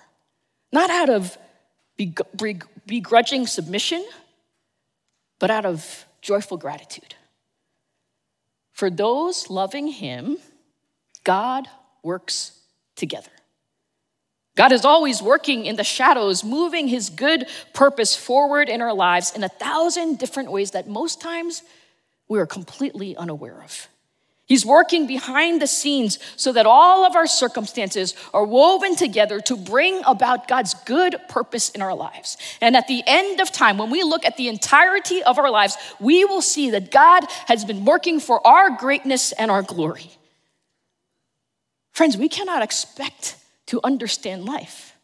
not 0.72 0.90
out 0.90 1.10
of 1.10 1.36
begrudging 2.86 3.46
submission, 3.46 4.06
but 5.38 5.50
out 5.50 5.66
of 5.66 6.06
joyful 6.22 6.56
gratitude. 6.56 7.14
For 8.72 8.90
those 8.90 9.50
loving 9.50 9.88
Him, 9.88 10.38
God 11.24 11.68
works 12.02 12.58
together. 12.96 13.30
God 14.56 14.72
is 14.72 14.84
always 14.84 15.22
working 15.22 15.66
in 15.66 15.76
the 15.76 15.84
shadows, 15.84 16.44
moving 16.44 16.88
his 16.88 17.08
good 17.08 17.46
purpose 17.72 18.16
forward 18.16 18.68
in 18.68 18.82
our 18.82 18.92
lives 18.92 19.32
in 19.34 19.44
a 19.44 19.48
thousand 19.48 20.18
different 20.18 20.50
ways 20.50 20.72
that 20.72 20.88
most 20.88 21.20
times 21.20 21.62
we 22.28 22.38
are 22.38 22.46
completely 22.46 23.16
unaware 23.16 23.62
of. 23.62 23.88
He's 24.50 24.66
working 24.66 25.06
behind 25.06 25.62
the 25.62 25.68
scenes 25.68 26.18
so 26.34 26.52
that 26.52 26.66
all 26.66 27.06
of 27.06 27.14
our 27.14 27.28
circumstances 27.28 28.16
are 28.34 28.44
woven 28.44 28.96
together 28.96 29.38
to 29.42 29.56
bring 29.56 30.02
about 30.04 30.48
God's 30.48 30.74
good 30.84 31.14
purpose 31.28 31.70
in 31.70 31.80
our 31.82 31.94
lives. 31.94 32.36
And 32.60 32.76
at 32.76 32.88
the 32.88 33.04
end 33.06 33.40
of 33.40 33.52
time, 33.52 33.78
when 33.78 33.90
we 33.90 34.02
look 34.02 34.26
at 34.26 34.36
the 34.36 34.48
entirety 34.48 35.22
of 35.22 35.38
our 35.38 35.52
lives, 35.52 35.76
we 36.00 36.24
will 36.24 36.42
see 36.42 36.70
that 36.70 36.90
God 36.90 37.24
has 37.46 37.64
been 37.64 37.84
working 37.84 38.18
for 38.18 38.44
our 38.44 38.70
greatness 38.70 39.30
and 39.30 39.52
our 39.52 39.62
glory. 39.62 40.10
Friends, 41.92 42.16
we 42.16 42.28
cannot 42.28 42.62
expect 42.62 43.36
to 43.70 43.78
understand 43.84 44.44
life. 44.44 44.96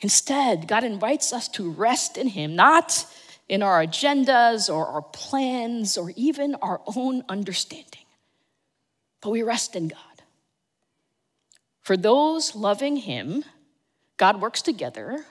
Instead, 0.00 0.66
God 0.66 0.84
invites 0.84 1.34
us 1.34 1.48
to 1.48 1.70
rest 1.70 2.16
in 2.16 2.28
Him, 2.28 2.56
not 2.56 3.04
in 3.46 3.62
our 3.62 3.84
agendas 3.84 4.72
or 4.72 4.86
our 4.86 5.02
plans 5.02 5.98
or 5.98 6.14
even 6.16 6.54
our 6.62 6.80
own 6.96 7.22
understanding, 7.28 8.06
but 9.20 9.28
we 9.28 9.42
rest 9.42 9.76
in 9.76 9.88
God. 9.88 9.98
For 11.82 11.94
those 11.94 12.56
loving 12.56 12.96
Him, 12.96 13.44
God 14.16 14.40
works 14.40 14.62
together 14.62 15.26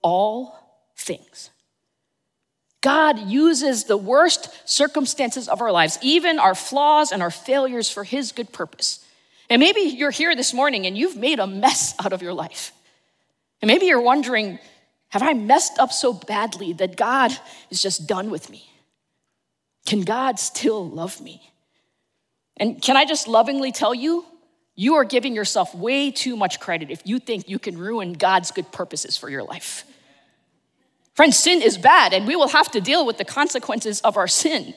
all 0.00 0.88
things. 0.96 1.50
God 2.80 3.18
uses 3.18 3.84
the 3.84 3.98
worst 3.98 4.66
circumstances 4.66 5.50
of 5.50 5.60
our 5.60 5.70
lives, 5.70 5.98
even 6.00 6.38
our 6.38 6.54
flaws 6.54 7.12
and 7.12 7.22
our 7.22 7.30
failures, 7.30 7.90
for 7.90 8.04
His 8.04 8.32
good 8.32 8.54
purpose. 8.54 9.04
And 9.50 9.60
maybe 9.60 9.80
you're 9.80 10.10
here 10.10 10.36
this 10.36 10.52
morning 10.52 10.86
and 10.86 10.96
you've 10.96 11.16
made 11.16 11.38
a 11.38 11.46
mess 11.46 11.94
out 11.98 12.12
of 12.12 12.22
your 12.22 12.34
life. 12.34 12.72
And 13.60 13.68
maybe 13.68 13.86
you're 13.86 14.00
wondering, 14.00 14.58
have 15.08 15.22
I 15.22 15.32
messed 15.32 15.78
up 15.78 15.92
so 15.92 16.12
badly 16.12 16.74
that 16.74 16.96
God 16.96 17.32
is 17.70 17.80
just 17.80 18.06
done 18.06 18.30
with 18.30 18.50
me? 18.50 18.68
Can 19.86 20.02
God 20.02 20.38
still 20.38 20.86
love 20.86 21.20
me? 21.20 21.40
And 22.58 22.82
can 22.82 22.96
I 22.96 23.04
just 23.04 23.26
lovingly 23.26 23.72
tell 23.72 23.94
you, 23.94 24.26
you 24.74 24.94
are 24.94 25.04
giving 25.04 25.34
yourself 25.34 25.74
way 25.74 26.10
too 26.10 26.36
much 26.36 26.60
credit 26.60 26.90
if 26.90 27.02
you 27.04 27.18
think 27.18 27.48
you 27.48 27.58
can 27.58 27.76
ruin 27.76 28.12
God's 28.12 28.50
good 28.50 28.70
purposes 28.70 29.16
for 29.16 29.28
your 29.28 29.42
life. 29.42 29.84
Friends, 31.14 31.36
sin 31.36 31.62
is 31.62 31.76
bad, 31.76 32.12
and 32.12 32.28
we 32.28 32.36
will 32.36 32.48
have 32.48 32.70
to 32.70 32.80
deal 32.80 33.04
with 33.04 33.18
the 33.18 33.24
consequences 33.24 34.00
of 34.02 34.16
our 34.16 34.28
sin. 34.28 34.74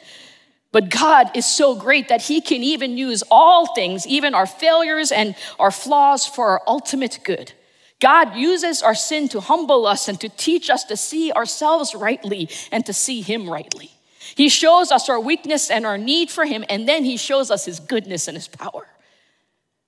But 0.71 0.89
God 0.89 1.35
is 1.35 1.45
so 1.45 1.75
great 1.75 2.07
that 2.07 2.23
He 2.23 2.39
can 2.39 2.63
even 2.63 2.97
use 2.97 3.23
all 3.29 3.73
things, 3.73 4.07
even 4.07 4.33
our 4.33 4.45
failures 4.45 5.11
and 5.11 5.35
our 5.59 5.71
flaws, 5.71 6.25
for 6.25 6.47
our 6.49 6.61
ultimate 6.65 7.19
good. 7.23 7.53
God 7.99 8.35
uses 8.35 8.81
our 8.81 8.95
sin 8.95 9.27
to 9.29 9.41
humble 9.41 9.85
us 9.85 10.07
and 10.07 10.19
to 10.21 10.29
teach 10.29 10.69
us 10.69 10.83
to 10.85 10.97
see 10.97 11.31
ourselves 11.31 11.93
rightly 11.93 12.49
and 12.71 12.85
to 12.85 12.93
see 12.93 13.21
Him 13.21 13.49
rightly. 13.49 13.91
He 14.35 14.49
shows 14.49 14.91
us 14.91 15.09
our 15.09 15.19
weakness 15.19 15.69
and 15.69 15.85
our 15.85 15.97
need 15.97 16.31
for 16.31 16.45
Him, 16.45 16.63
and 16.69 16.87
then 16.87 17.03
He 17.03 17.17
shows 17.17 17.51
us 17.51 17.65
His 17.65 17.79
goodness 17.79 18.27
and 18.27 18.37
His 18.37 18.47
power. 18.47 18.87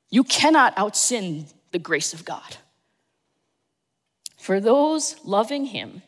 You 0.10 0.24
cannot 0.24 0.76
outsin 0.76 1.52
the 1.72 1.80
grace 1.80 2.14
of 2.14 2.26
God. 2.26 2.58
For 4.38 4.60
those 4.60 5.16
loving 5.24 5.66
Him, 5.68 6.02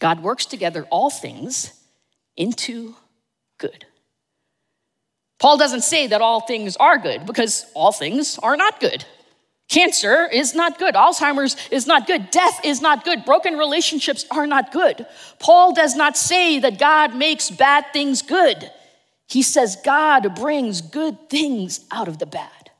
God 0.00 0.22
works 0.22 0.44
together 0.44 0.86
all 0.90 1.08
things 1.08 1.72
into 2.36 2.96
good. 3.58 3.86
Paul 5.42 5.58
doesn't 5.58 5.80
say 5.80 6.06
that 6.06 6.22
all 6.22 6.40
things 6.40 6.76
are 6.76 6.98
good 6.98 7.26
because 7.26 7.66
all 7.74 7.90
things 7.90 8.38
are 8.38 8.56
not 8.56 8.78
good. 8.78 9.04
Cancer 9.68 10.28
is 10.32 10.54
not 10.54 10.78
good. 10.78 10.94
Alzheimer's 10.94 11.56
is 11.72 11.84
not 11.84 12.06
good. 12.06 12.30
Death 12.30 12.60
is 12.64 12.80
not 12.80 13.04
good. 13.04 13.24
Broken 13.24 13.58
relationships 13.58 14.24
are 14.30 14.46
not 14.46 14.70
good. 14.70 15.04
Paul 15.40 15.74
does 15.74 15.96
not 15.96 16.16
say 16.16 16.60
that 16.60 16.78
God 16.78 17.16
makes 17.16 17.50
bad 17.50 17.86
things 17.92 18.22
good. 18.22 18.70
He 19.26 19.42
says 19.42 19.76
God 19.84 20.36
brings 20.36 20.80
good 20.80 21.28
things 21.28 21.86
out 21.90 22.06
of 22.06 22.20
the 22.20 22.26
bad. 22.26 22.70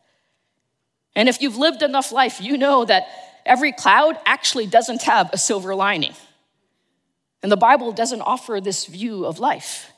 And 1.16 1.28
if 1.28 1.42
you've 1.42 1.56
lived 1.56 1.82
enough 1.82 2.12
life, 2.12 2.40
you 2.40 2.56
know 2.56 2.84
that 2.84 3.08
every 3.44 3.72
cloud 3.72 4.16
actually 4.24 4.68
doesn't 4.68 5.02
have 5.02 5.30
a 5.32 5.36
silver 5.36 5.74
lining. 5.74 6.14
And 7.42 7.50
the 7.50 7.56
Bible 7.56 7.90
doesn't 7.90 8.20
offer 8.20 8.60
this 8.60 8.86
view 8.86 9.26
of 9.26 9.40
life. 9.40 9.91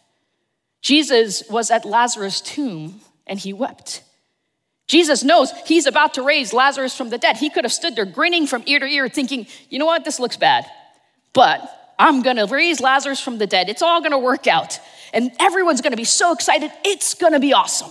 Jesus 0.84 1.42
was 1.48 1.70
at 1.70 1.86
Lazarus' 1.86 2.42
tomb 2.42 3.00
and 3.26 3.38
he 3.38 3.54
wept. 3.54 4.02
Jesus 4.86 5.24
knows 5.24 5.50
he's 5.64 5.86
about 5.86 6.12
to 6.14 6.22
raise 6.22 6.52
Lazarus 6.52 6.94
from 6.94 7.08
the 7.08 7.16
dead. 7.16 7.38
He 7.38 7.48
could 7.48 7.64
have 7.64 7.72
stood 7.72 7.96
there 7.96 8.04
grinning 8.04 8.46
from 8.46 8.62
ear 8.66 8.80
to 8.80 8.86
ear, 8.86 9.08
thinking, 9.08 9.46
you 9.70 9.78
know 9.78 9.86
what, 9.86 10.04
this 10.04 10.20
looks 10.20 10.36
bad, 10.36 10.66
but 11.32 11.94
I'm 11.98 12.20
gonna 12.20 12.44
raise 12.44 12.80
Lazarus 12.80 13.18
from 13.18 13.38
the 13.38 13.46
dead. 13.46 13.70
It's 13.70 13.80
all 13.80 14.02
gonna 14.02 14.18
work 14.18 14.46
out. 14.46 14.78
And 15.14 15.32
everyone's 15.40 15.80
gonna 15.80 15.96
be 15.96 16.04
so 16.04 16.34
excited, 16.34 16.70
it's 16.84 17.14
gonna 17.14 17.40
be 17.40 17.54
awesome. 17.54 17.90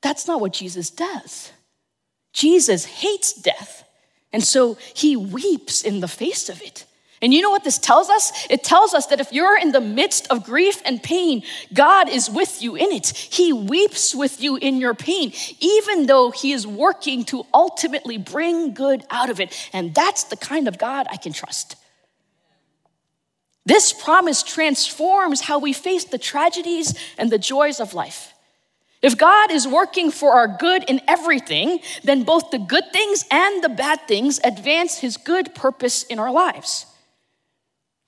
That's 0.00 0.26
not 0.26 0.40
what 0.40 0.54
Jesus 0.54 0.88
does. 0.88 1.52
Jesus 2.32 2.86
hates 2.86 3.34
death, 3.34 3.84
and 4.32 4.42
so 4.42 4.78
he 4.94 5.14
weeps 5.14 5.82
in 5.82 6.00
the 6.00 6.08
face 6.08 6.48
of 6.48 6.62
it. 6.62 6.86
And 7.22 7.32
you 7.32 7.40
know 7.40 7.50
what 7.50 7.62
this 7.62 7.78
tells 7.78 8.10
us? 8.10 8.32
It 8.50 8.64
tells 8.64 8.94
us 8.94 9.06
that 9.06 9.20
if 9.20 9.32
you're 9.32 9.56
in 9.56 9.70
the 9.70 9.80
midst 9.80 10.26
of 10.26 10.44
grief 10.44 10.82
and 10.84 11.00
pain, 11.00 11.44
God 11.72 12.08
is 12.08 12.28
with 12.28 12.60
you 12.60 12.74
in 12.74 12.90
it. 12.90 13.08
He 13.10 13.52
weeps 13.52 14.12
with 14.12 14.42
you 14.42 14.56
in 14.56 14.80
your 14.80 14.92
pain, 14.92 15.32
even 15.60 16.06
though 16.06 16.32
He 16.32 16.52
is 16.52 16.66
working 16.66 17.24
to 17.26 17.46
ultimately 17.54 18.18
bring 18.18 18.74
good 18.74 19.04
out 19.08 19.30
of 19.30 19.38
it. 19.38 19.70
And 19.72 19.94
that's 19.94 20.24
the 20.24 20.36
kind 20.36 20.66
of 20.66 20.78
God 20.78 21.06
I 21.10 21.16
can 21.16 21.32
trust. 21.32 21.76
This 23.64 23.92
promise 23.92 24.42
transforms 24.42 25.42
how 25.42 25.60
we 25.60 25.72
face 25.72 26.04
the 26.04 26.18
tragedies 26.18 26.98
and 27.16 27.30
the 27.30 27.38
joys 27.38 27.78
of 27.78 27.94
life. 27.94 28.34
If 29.00 29.16
God 29.16 29.52
is 29.52 29.68
working 29.68 30.10
for 30.10 30.32
our 30.32 30.48
good 30.48 30.84
in 30.88 31.00
everything, 31.06 31.78
then 32.02 32.24
both 32.24 32.50
the 32.50 32.58
good 32.58 32.84
things 32.92 33.24
and 33.30 33.62
the 33.62 33.68
bad 33.68 34.08
things 34.08 34.40
advance 34.42 34.98
His 34.98 35.16
good 35.16 35.54
purpose 35.54 36.02
in 36.02 36.18
our 36.18 36.32
lives. 36.32 36.86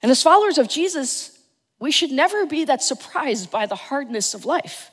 And 0.04 0.10
as 0.10 0.22
followers 0.22 0.58
of 0.58 0.68
Jesus, 0.68 1.34
we 1.80 1.90
should 1.90 2.10
never 2.10 2.44
be 2.44 2.66
that 2.66 2.82
surprised 2.82 3.50
by 3.50 3.64
the 3.64 3.74
hardness 3.74 4.34
of 4.34 4.44
life. 4.44 4.90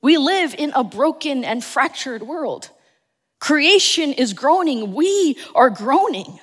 We 0.00 0.16
live 0.16 0.54
in 0.56 0.70
a 0.76 0.84
broken 0.84 1.42
and 1.42 1.64
fractured 1.64 2.22
world. 2.22 2.70
Creation 3.40 4.12
is 4.12 4.32
groaning, 4.32 4.94
we 4.94 5.36
are 5.56 5.70
groaning. 5.70 6.38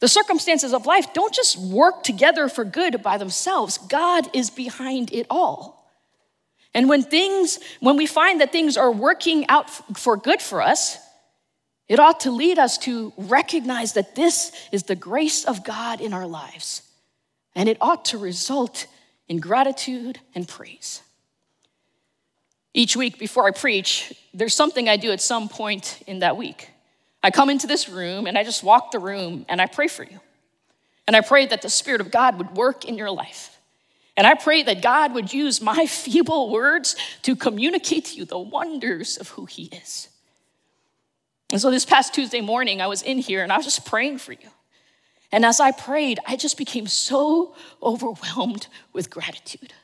The 0.00 0.08
circumstances 0.08 0.74
of 0.74 0.84
life 0.84 1.14
don't 1.14 1.32
just 1.32 1.56
work 1.56 2.02
together 2.02 2.46
for 2.46 2.62
good 2.62 3.02
by 3.02 3.16
themselves, 3.16 3.78
God 3.78 4.28
is 4.36 4.50
behind 4.50 5.10
it 5.10 5.26
all. 5.30 5.90
And 6.74 6.90
when 6.90 7.02
things, 7.02 7.58
when 7.80 7.96
we 7.96 8.04
find 8.04 8.42
that 8.42 8.52
things 8.52 8.76
are 8.76 8.92
working 8.92 9.48
out 9.48 9.70
for 9.96 10.18
good 10.18 10.42
for 10.42 10.60
us, 10.60 10.98
it 11.88 12.00
ought 12.00 12.20
to 12.20 12.30
lead 12.30 12.58
us 12.58 12.76
to 12.80 13.14
recognize 13.16 13.94
that 13.94 14.14
this 14.14 14.52
is 14.72 14.82
the 14.82 14.94
grace 14.94 15.46
of 15.46 15.64
God 15.64 16.02
in 16.02 16.12
our 16.12 16.26
lives 16.26 16.82
and 17.58 17.68
it 17.68 17.76
ought 17.80 18.04
to 18.04 18.16
result 18.16 18.86
in 19.28 19.40
gratitude 19.40 20.20
and 20.32 20.46
praise. 20.46 21.02
Each 22.72 22.96
week 22.96 23.18
before 23.18 23.48
I 23.48 23.50
preach, 23.50 24.14
there's 24.32 24.54
something 24.54 24.88
I 24.88 24.96
do 24.96 25.10
at 25.10 25.20
some 25.20 25.48
point 25.48 26.00
in 26.06 26.20
that 26.20 26.36
week. 26.36 26.70
I 27.20 27.32
come 27.32 27.50
into 27.50 27.66
this 27.66 27.88
room 27.88 28.28
and 28.28 28.38
I 28.38 28.44
just 28.44 28.62
walk 28.62 28.92
the 28.92 29.00
room 29.00 29.44
and 29.48 29.60
I 29.60 29.66
pray 29.66 29.88
for 29.88 30.04
you. 30.04 30.20
And 31.08 31.16
I 31.16 31.20
pray 31.20 31.46
that 31.46 31.62
the 31.62 31.68
Spirit 31.68 32.00
of 32.00 32.12
God 32.12 32.38
would 32.38 32.52
work 32.52 32.84
in 32.84 32.96
your 32.96 33.10
life. 33.10 33.58
And 34.16 34.24
I 34.24 34.34
pray 34.34 34.62
that 34.62 34.80
God 34.80 35.12
would 35.14 35.32
use 35.32 35.60
my 35.60 35.86
feeble 35.90 36.50
words 36.50 36.94
to 37.22 37.34
communicate 37.34 38.04
to 38.06 38.18
you 38.18 38.24
the 38.24 38.38
wonders 38.38 39.16
of 39.16 39.30
who 39.30 39.46
He 39.46 39.64
is. 39.64 40.08
And 41.50 41.60
so 41.60 41.72
this 41.72 41.84
past 41.84 42.14
Tuesday 42.14 42.40
morning, 42.40 42.80
I 42.80 42.86
was 42.86 43.02
in 43.02 43.18
here 43.18 43.42
and 43.42 43.52
I 43.52 43.56
was 43.56 43.66
just 43.66 43.84
praying 43.84 44.18
for 44.18 44.32
you. 44.32 44.50
And 45.30 45.44
as 45.44 45.60
I 45.60 45.72
prayed, 45.72 46.18
I 46.26 46.36
just 46.36 46.56
became 46.56 46.86
so 46.86 47.54
overwhelmed 47.82 48.66
with 48.92 49.10
gratitude 49.10 49.74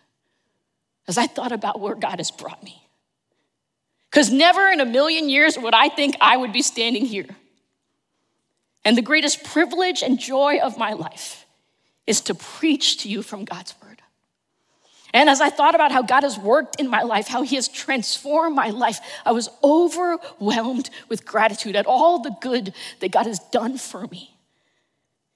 as 1.07 1.18
I 1.18 1.26
thought 1.26 1.52
about 1.52 1.80
where 1.80 1.94
God 1.94 2.18
has 2.18 2.30
brought 2.30 2.62
me. 2.62 2.83
Because 4.11 4.30
never 4.30 4.68
in 4.68 4.80
a 4.80 4.87
million 4.87 5.28
years 5.28 5.59
would 5.59 5.74
I 5.74 5.88
think 5.88 6.16
I 6.20 6.37
would 6.37 6.52
be 6.52 6.62
standing 6.62 7.04
here. 7.04 7.26
And 8.85 8.96
the 8.96 9.02
greatest 9.02 9.44
privilege 9.44 10.02
and 10.02 10.18
joy 10.18 10.61
of 10.62 10.78
my 10.78 10.92
life 10.92 11.44
is 12.07 12.20
to 12.22 12.35
preach 12.35 12.98
to 12.98 13.09
you 13.09 13.22
from 13.22 13.44
God's 13.44 13.74
word. 13.83 14.02
And 15.12 15.30
as 15.30 15.40
I 15.40 15.48
thought 15.48 15.74
about 15.74 15.92
how 15.92 16.02
God 16.02 16.22
has 16.24 16.38
worked 16.38 16.80
in 16.80 16.88
my 16.88 17.02
life, 17.02 17.28
how 17.28 17.42
He 17.42 17.54
has 17.54 17.68
transformed 17.68 18.57
my 18.57 18.70
life, 18.70 19.00
I 19.24 19.33
was 19.33 19.48
overwhelmed 19.62 20.90
with 21.09 21.24
gratitude 21.24 21.76
at 21.76 21.87
all 21.87 22.18
the 22.18 22.35
good 22.40 22.74
that 23.00 23.12
God 23.12 23.26
has 23.26 23.38
done 23.52 23.78
for 23.78 24.07
me. 24.09 24.34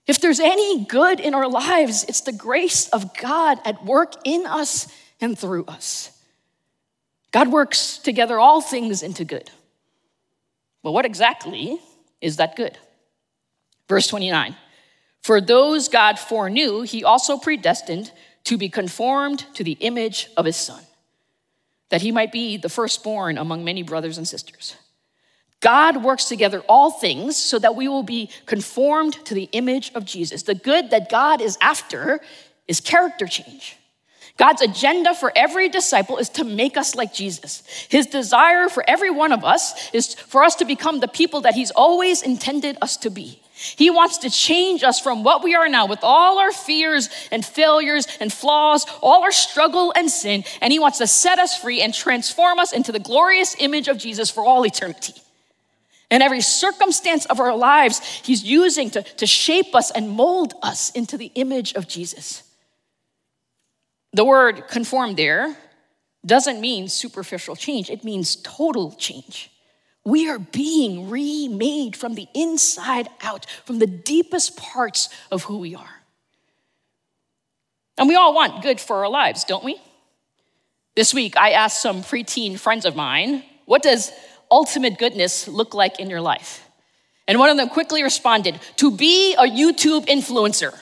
If 0.09 0.23
there's 0.23 0.41
any 0.41 0.87
good 0.87 1.21
in 1.21 1.35
our 1.35 1.47
lives, 1.47 2.05
it's 2.05 2.23
the 2.23 2.33
grace 2.33 2.89
of 2.89 3.15
God 3.15 3.59
at 3.67 3.85
work 3.85 4.15
in 4.25 4.47
us 4.47 4.89
and 5.21 5.39
through 5.39 5.67
us. 5.67 6.11
God 7.31 7.53
works 7.53 7.99
together 7.99 8.41
all 8.41 8.63
things 8.63 9.03
into 9.03 9.27
good. 9.27 9.51
But 10.83 10.93
what 10.93 11.05
exactly 11.05 11.79
is 12.23 12.37
that 12.37 12.57
good? 12.57 12.79
Verse 13.87 14.07
29 14.07 14.57
For 15.21 15.43
those 15.43 15.89
God 15.89 16.19
foreknew, 16.19 16.83
he 16.83 17.05
also 17.05 17.37
predestined 17.37 18.11
to 18.45 18.57
be 18.57 18.71
conformed 18.71 19.45
to 19.55 19.63
the 19.63 19.73
image 19.73 20.31
of 20.39 20.47
his 20.47 20.57
son, 20.57 20.83
that 21.91 22.01
he 22.01 22.13
might 22.13 22.33
be 22.33 22.57
the 22.57 22.71
firstborn 22.71 23.37
among 23.37 23.63
many 23.63 23.83
brothers 23.83 24.17
and 24.17 24.27
sisters. 24.27 24.75
God 25.61 26.05
works 26.05 26.27
together 26.27 26.63
all 26.69 26.91
things 26.91 27.37
so 27.37 27.59
that 27.59 27.75
we 27.75 27.89
will 27.89 28.05
be 28.05 28.31
conformed 28.47 29.15
to 29.27 29.35
the 29.35 29.49
image 29.53 29.91
of 29.95 30.05
Jesus. 30.05 30.43
The 30.43 30.55
good 30.55 30.91
that 30.91 31.11
God 31.11 31.41
is 31.41 31.59
after 31.61 32.21
is 32.69 32.81
character 32.81 33.27
change. 33.27 33.77
God's 34.37 34.63
agenda 34.63 35.15
for 35.15 35.33
every 35.35 35.69
disciple 35.69 36.17
is 36.19 36.29
to 36.31 36.45
make 36.45 36.77
us 36.77 36.95
like 36.95 37.13
Jesus. 37.13 37.65
His 37.89 38.07
desire 38.07 38.69
for 38.69 38.85
every 38.87 39.11
one 39.11 39.33
of 39.33 39.45
us 39.45 39.93
is 39.93 40.15
for 40.15 40.45
us 40.45 40.55
to 40.57 40.65
become 40.65 41.01
the 41.01 41.09
people 41.09 41.41
that 41.41 41.55
He's 41.55 41.73
always 41.73 42.23
intended 42.23 42.79
us 42.81 42.97
to 42.99 43.11
be. 43.11 43.43
He 43.53 43.91
wants 43.91 44.19
to 44.19 44.31
change 44.31 44.85
us 44.85 45.01
from 45.01 45.25
what 45.25 45.43
we 45.43 45.57
are 45.57 45.69
now 45.69 45.87
with 45.87 45.99
all 46.05 46.39
our 46.39 46.53
fears 46.53 47.11
and 47.33 47.45
failures 47.45 48.07
and 48.21 48.33
flaws, 48.33 48.87
all 49.03 49.25
our 49.25 49.33
struggle 49.33 49.93
and 49.97 50.09
sin, 50.09 50.45
and 50.61 50.73
He 50.73 50.79
wants 50.79 50.99
to 50.99 51.09
set 51.09 51.41
us 51.41 51.59
free 51.59 51.83
and 51.83 51.93
transform 51.93 52.61
us 52.61 52.73
into 52.73 52.93
the 52.93 53.01
glorious 53.01 53.57
image 53.59 53.89
of 53.89 53.99
Jesus 53.99 54.31
for 54.31 54.45
all 54.45 54.65
eternity. 54.65 55.15
And 56.11 56.23
every 56.23 56.41
circumstance 56.41 57.27
of 57.27 57.39
our 57.39 57.55
lives, 57.55 58.01
He's 58.25 58.43
using 58.43 58.91
to, 58.91 59.03
to 59.03 59.27
shape 59.27 59.75
us 59.75 59.91
and 59.91 60.11
mold 60.11 60.55
us 60.63 60.91
into 60.91 61.17
the 61.19 61.31
image 61.35 61.75
of 61.75 61.87
Jesus. 61.87 62.43
The 64.13 64.25
word 64.25 64.69
conform 64.69 65.17
there 65.17 65.57
doesn't 66.25 66.61
mean 66.61 66.89
superficial 66.89 67.57
change, 67.57 67.91
it 67.91 68.05
means 68.05 68.37
total 68.37 68.93
change. 68.93 69.51
We 70.05 70.31
are 70.31 70.39
being 70.39 71.11
remade 71.11 71.95
from 71.95 72.15
the 72.15 72.29
inside 72.35 73.09
out, 73.21 73.45
from 73.67 73.79
the 73.79 73.87
deepest 73.87 74.57
parts 74.57 75.11
of 75.31 75.45
who 75.45 75.59
we 75.59 75.75
are. 75.75 76.03
And 77.99 78.09
we 78.09 78.15
all 78.15 78.33
want 78.33 78.63
good 78.63 78.81
for 78.81 79.05
our 79.05 79.11
lives, 79.11 79.45
don't 79.45 79.65
we? 79.65 79.79
This 80.97 81.13
week, 81.13 81.37
I 81.37 81.51
asked 81.51 81.83
some 81.83 82.03
preteen 82.03 82.59
friends 82.59 82.87
of 82.87 82.97
mine, 82.97 83.45
what 83.67 83.83
does 83.83 84.11
ultimate 84.51 84.99
goodness 84.99 85.49
look 85.49 85.75
like 85.75 86.01
in 86.01 86.11
your 86.11 86.21
life? 86.21 86.69
And 87.27 87.39
one 87.39 87.51
of 87.51 87.57
them 87.57 87.69
quickly 87.69 88.03
responded, 88.03 88.59
To 88.77 88.91
be 88.91 89.35
a 89.35 89.45
YouTube 89.45 90.07
influencer, 90.07 90.77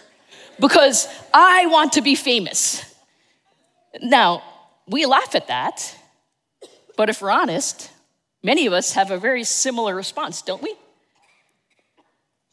because 0.60 1.08
I 1.34 1.66
want 1.66 1.94
to 1.94 2.02
be 2.02 2.14
famous. 2.14 2.84
Now, 4.00 4.42
we 4.86 5.06
laugh 5.06 5.34
at 5.34 5.48
that, 5.48 5.96
but 6.96 7.10
if 7.10 7.20
we're 7.20 7.30
honest, 7.30 7.90
many 8.42 8.66
of 8.66 8.72
us 8.72 8.92
have 8.92 9.10
a 9.10 9.18
very 9.18 9.42
similar 9.44 9.94
response, 9.94 10.42
don't 10.42 10.62
we? 10.62 10.74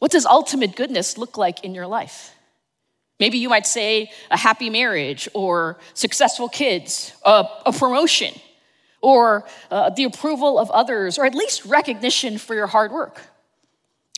What 0.00 0.10
does 0.10 0.26
ultimate 0.26 0.76
goodness 0.76 1.16
look 1.16 1.38
like 1.38 1.64
in 1.64 1.74
your 1.74 1.86
life? 1.86 2.34
Maybe 3.20 3.38
you 3.38 3.48
might 3.48 3.66
say 3.66 4.10
a 4.30 4.36
happy 4.36 4.70
marriage 4.70 5.28
or 5.34 5.78
successful 5.94 6.48
kids, 6.48 7.12
a, 7.24 7.46
a 7.64 7.72
promotion, 7.72 8.34
or 9.04 9.44
uh, 9.70 9.90
the 9.90 10.04
approval 10.04 10.58
of 10.58 10.70
others, 10.70 11.18
or 11.18 11.26
at 11.26 11.34
least 11.34 11.64
recognition 11.66 12.38
for 12.38 12.54
your 12.54 12.66
hard 12.66 12.90
work. 12.90 13.20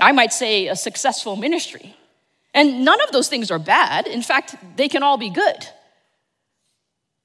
I 0.00 0.12
might 0.12 0.32
say 0.32 0.68
a 0.68 0.76
successful 0.76 1.36
ministry. 1.36 1.96
And 2.54 2.84
none 2.84 3.00
of 3.02 3.10
those 3.12 3.28
things 3.28 3.50
are 3.50 3.58
bad. 3.58 4.06
In 4.06 4.22
fact, 4.22 4.54
they 4.76 4.88
can 4.88 5.02
all 5.02 5.18
be 5.18 5.30
good. 5.30 5.68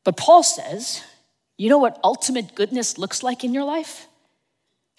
But 0.04 0.18
Paul 0.18 0.44
says, 0.44 1.04
you 1.58 1.70
know 1.70 1.78
what 1.78 2.00
ultimate 2.04 2.56
goodness 2.56 2.98
looks 2.98 3.24
like 3.24 3.44
in 3.44 3.54
your 3.54 3.64
life? 3.64 4.08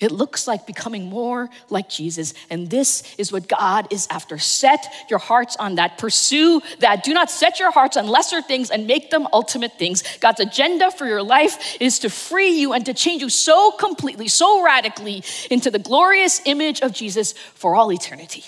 It 0.02 0.10
looks 0.10 0.48
like 0.48 0.66
becoming 0.66 1.08
more 1.08 1.48
like 1.70 1.88
Jesus. 1.88 2.34
And 2.50 2.68
this 2.68 3.04
is 3.18 3.30
what 3.30 3.46
God 3.46 3.86
is 3.92 4.08
after. 4.10 4.36
Set 4.36 4.92
your 5.08 5.20
hearts 5.20 5.54
on 5.56 5.76
that. 5.76 5.96
Pursue 5.96 6.60
that. 6.80 7.04
Do 7.04 7.14
not 7.14 7.30
set 7.30 7.60
your 7.60 7.70
hearts 7.70 7.96
on 7.96 8.08
lesser 8.08 8.42
things 8.42 8.70
and 8.70 8.88
make 8.88 9.10
them 9.10 9.28
ultimate 9.32 9.78
things. 9.78 10.02
God's 10.18 10.40
agenda 10.40 10.90
for 10.90 11.06
your 11.06 11.22
life 11.22 11.76
is 11.80 12.00
to 12.00 12.10
free 12.10 12.58
you 12.58 12.72
and 12.72 12.84
to 12.86 12.94
change 12.94 13.22
you 13.22 13.28
so 13.28 13.70
completely, 13.70 14.26
so 14.26 14.64
radically 14.64 15.22
into 15.52 15.70
the 15.70 15.78
glorious 15.78 16.42
image 16.46 16.80
of 16.80 16.92
Jesus 16.92 17.32
for 17.54 17.76
all 17.76 17.92
eternity. 17.92 18.44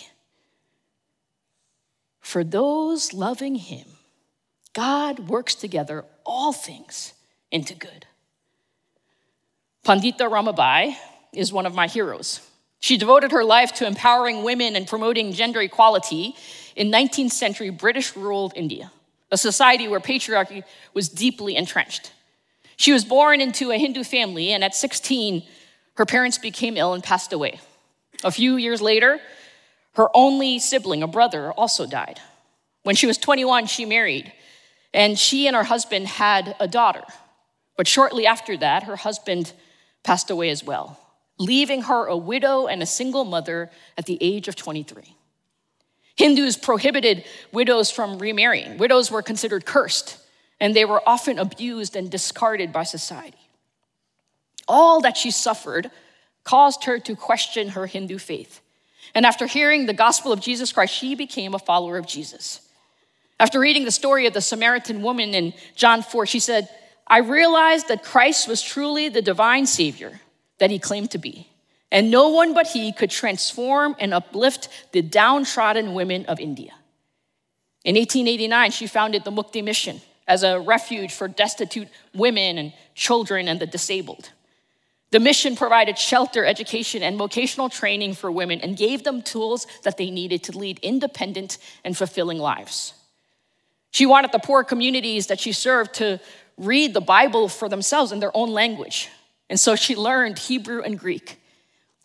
For 2.21 2.43
those 2.43 3.12
loving 3.12 3.55
Him, 3.55 3.87
God 4.73 5.29
works 5.29 5.55
together 5.55 6.05
all 6.27 6.53
things 6.53 7.12
into 7.53 7.77
good. 7.77 8.07
Pandita 9.85 10.29
Ramabai 10.29 10.97
is 11.37 11.53
one 11.53 11.66
of 11.66 11.75
my 11.75 11.87
heroes. 11.87 12.40
She 12.85 12.99
devoted 12.99 13.33
her 13.33 13.44
life 13.44 13.73
to 13.77 13.87
empowering 13.87 14.44
women 14.44 14.77
and 14.77 14.87
promoting 14.87 15.33
gender 15.33 15.62
equality 15.62 16.37
in 16.77 16.90
19th 16.90 17.31
century 17.31 17.70
British 17.70 18.14
ruled 18.14 18.53
India, 18.57 18.92
a 19.31 19.38
society 19.38 19.88
where 19.88 20.01
patriarchy 20.01 20.64
was 20.92 21.09
deeply 21.09 21.57
entrenched. 21.57 22.12
She 22.77 22.92
was 22.92 23.05
born 23.05 23.40
into 23.40 23.70
a 23.70 23.79
Hindu 23.79 24.05
family, 24.05 24.51
and 24.53 24.62
at 24.62 24.75
16, 24.75 25.44
her 25.94 26.05
parents 26.05 26.37
became 26.37 26.77
ill 26.77 26.92
and 26.92 27.03
passed 27.03 27.33
away. 27.33 27.59
A 28.23 28.31
few 28.31 28.57
years 28.57 28.83
later, 28.83 29.18
her 29.94 30.09
only 30.12 30.59
sibling, 30.59 31.03
a 31.03 31.07
brother, 31.07 31.53
also 31.53 31.87
died. 31.87 32.20
When 32.83 32.97
she 32.97 33.07
was 33.07 33.16
21, 33.16 33.66
she 33.66 33.87
married, 33.87 34.31
and 34.92 35.18
she 35.18 35.47
and 35.47 35.57
her 35.57 35.64
husband 35.64 36.07
had 36.07 36.55
a 36.61 36.68
daughter. 36.68 37.05
But 37.79 37.88
shortly 37.88 38.27
after 38.27 38.59
that, 38.59 38.83
her 38.83 38.97
husband 38.97 39.55
passed 40.03 40.31
away 40.31 40.51
as 40.51 40.62
well 40.62 40.99
leaving 41.38 41.83
her 41.83 42.07
a 42.07 42.16
widow 42.16 42.66
and 42.66 42.83
a 42.83 42.87
single 42.87 43.25
mother 43.25 43.70
at 43.99 44.07
the 44.07 44.18
age 44.20 44.49
of 44.49 44.57
23. 44.57 45.16
Hindus 46.16 46.57
prohibited 46.57 47.25
widows 47.53 47.90
from 47.90 48.18
remarrying. 48.18 48.79
Widows 48.79 49.11
were 49.11 49.23
considered 49.23 49.66
cursed, 49.66 50.18
and 50.61 50.75
they 50.75 50.85
were 50.85 51.03
often 51.07 51.38
abused 51.38 51.97
and 51.97 52.11
discarded 52.11 52.73
by 52.73 52.85
society. 52.85 53.38
All 54.68 55.01
that 55.01 55.16
she 55.16 55.31
suffered 55.31 55.90
caused 56.44 56.85
her 56.85 56.99
to 57.01 57.16
question 57.16 57.70
her 57.70 57.87
Hindu 57.87 58.18
faith. 58.18 58.61
And 59.14 59.27
after 59.27 59.47
hearing 59.47 59.87
the 59.87 59.92
gospel 59.92 60.33
of 60.33 60.40
Jesus 60.40 60.73
Christ, 60.73 60.94
she 60.94 61.14
became 61.14 61.55
a 61.55 61.59
follower 61.59 61.99
of 61.99 62.07
Jesus. 62.07 62.61
After 63.40 63.59
reading 63.59 63.85
the 63.85 63.90
story 63.90 64.27
of 64.27 64.35
the 64.35 64.40
Samaritan 64.40 65.03
woman 65.03 65.35
in 65.35 65.53
John 65.75 66.03
4, 66.03 66.27
she 66.27 66.38
said, 66.38 66.68
I 67.07 67.18
realized 67.18 67.88
that 67.88 68.05
Christ 68.05 68.49
was 68.49 68.62
truly 68.62 69.09
the 69.09 69.20
divine 69.20 69.66
Savior 69.66 70.20
that 70.59 70.71
he 70.71 70.79
claimed 70.79 71.11
to 71.12 71.19
be. 71.19 71.49
And 71.90 72.11
no 72.11 72.29
one 72.29 72.55
but 72.55 72.69
he 72.69 72.93
could 72.93 73.11
transform 73.11 73.95
and 73.99 74.12
uplift 74.12 74.69
the 74.93 75.03
downtrodden 75.03 75.95
women 75.95 76.27
of 76.27 76.40
India. 76.40 76.73
In 77.85 77.97
1889, 77.97 78.71
she 78.71 78.87
founded 78.87 79.25
the 79.25 79.31
Mukti 79.31 79.62
Mission 79.62 80.01
as 80.27 80.43
a 80.43 80.59
refuge 80.59 81.12
for 81.12 81.29
destitute 81.29 81.88
women 82.14 82.59
and 82.59 82.73
children 82.95 83.47
and 83.47 83.61
the 83.61 83.67
disabled. 83.67 84.31
The 85.11 85.21
mission 85.21 85.55
provided 85.55 85.97
shelter, 85.97 86.45
education, 86.45 87.03
and 87.03 87.17
vocational 87.17 87.69
training 87.69 88.14
for 88.14 88.33
women 88.33 88.61
and 88.61 88.77
gave 88.77 89.05
them 89.05 89.23
tools 89.23 89.67
that 89.85 89.97
they 89.97 90.11
needed 90.11 90.43
to 90.45 90.59
lead 90.59 90.81
independent 90.81 91.59
and 91.85 91.97
fulfilling 91.97 92.38
lives. 92.38 92.95
She 93.93 94.07
wanted 94.07 94.33
the 94.33 94.40
poor 94.40 94.64
communities 94.64 95.29
that 95.29 95.38
she 95.38 95.53
served 95.53 95.95
to 95.95 96.19
read 96.57 96.95
the 96.95 97.01
Bible 97.01 97.49
for 97.49 97.69
themselves 97.69 98.11
in 98.11 98.19
their 98.19 98.37
own 98.37 98.51
language 98.51 99.09
and 99.49 99.61
so 99.61 99.77
she 99.77 99.95
learned 99.95 100.39
Hebrew 100.39 100.83
and 100.83 100.99
Greek. 100.99 101.41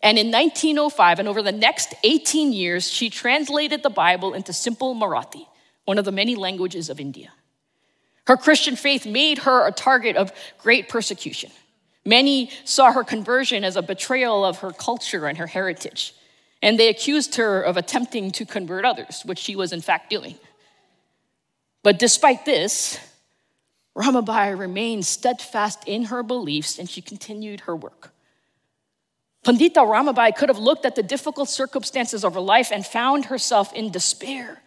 And 0.02 0.18
in 0.18 0.30
1905, 0.30 1.18
and 1.18 1.28
over 1.28 1.42
the 1.42 1.52
next 1.52 1.94
18 2.04 2.52
years, 2.52 2.90
she 2.90 3.10
translated 3.10 3.82
the 3.82 3.90
Bible 3.90 4.32
into 4.34 4.52
simple 4.52 4.94
Marathi, 4.94 5.46
one 5.84 5.98
of 5.98 6.04
the 6.04 6.12
many 6.12 6.36
languages 6.36 6.88
of 6.88 7.00
India. 7.00 7.32
Her 8.26 8.36
Christian 8.36 8.76
faith 8.76 9.06
made 9.06 9.38
her 9.38 9.66
a 9.66 9.72
target 9.72 10.16
of 10.16 10.32
great 10.58 10.88
persecution. 10.88 11.50
Many 12.04 12.50
saw 12.64 12.92
her 12.92 13.04
conversion 13.04 13.64
as 13.64 13.76
a 13.76 13.82
betrayal 13.82 14.44
of 14.44 14.58
her 14.58 14.70
culture 14.70 15.26
and 15.26 15.36
her 15.36 15.46
heritage, 15.46 16.14
and 16.62 16.78
they 16.78 16.88
accused 16.88 17.34
her 17.36 17.60
of 17.60 17.76
attempting 17.76 18.30
to 18.32 18.46
convert 18.46 18.84
others, 18.84 19.22
which 19.24 19.38
she 19.38 19.56
was 19.56 19.72
in 19.72 19.80
fact 19.80 20.08
doing. 20.10 20.36
But 21.82 21.98
despite 21.98 22.44
this, 22.44 22.98
Ramabai 23.96 24.56
remained 24.56 25.04
steadfast 25.04 25.82
in 25.86 26.04
her 26.04 26.22
beliefs 26.22 26.78
and 26.78 26.88
she 26.88 27.02
continued 27.02 27.60
her 27.60 27.74
work. 27.74 28.12
Pandita 29.44 29.76
Ramabai 29.76 30.34
could 30.36 30.48
have 30.48 30.58
looked 30.58 30.84
at 30.84 30.94
the 30.94 31.02
difficult 31.02 31.48
circumstances 31.48 32.24
of 32.24 32.34
her 32.34 32.40
life 32.40 32.70
and 32.70 32.84
found 32.86 33.26
herself 33.26 33.72
in 33.72 33.90
despair. 33.90 34.62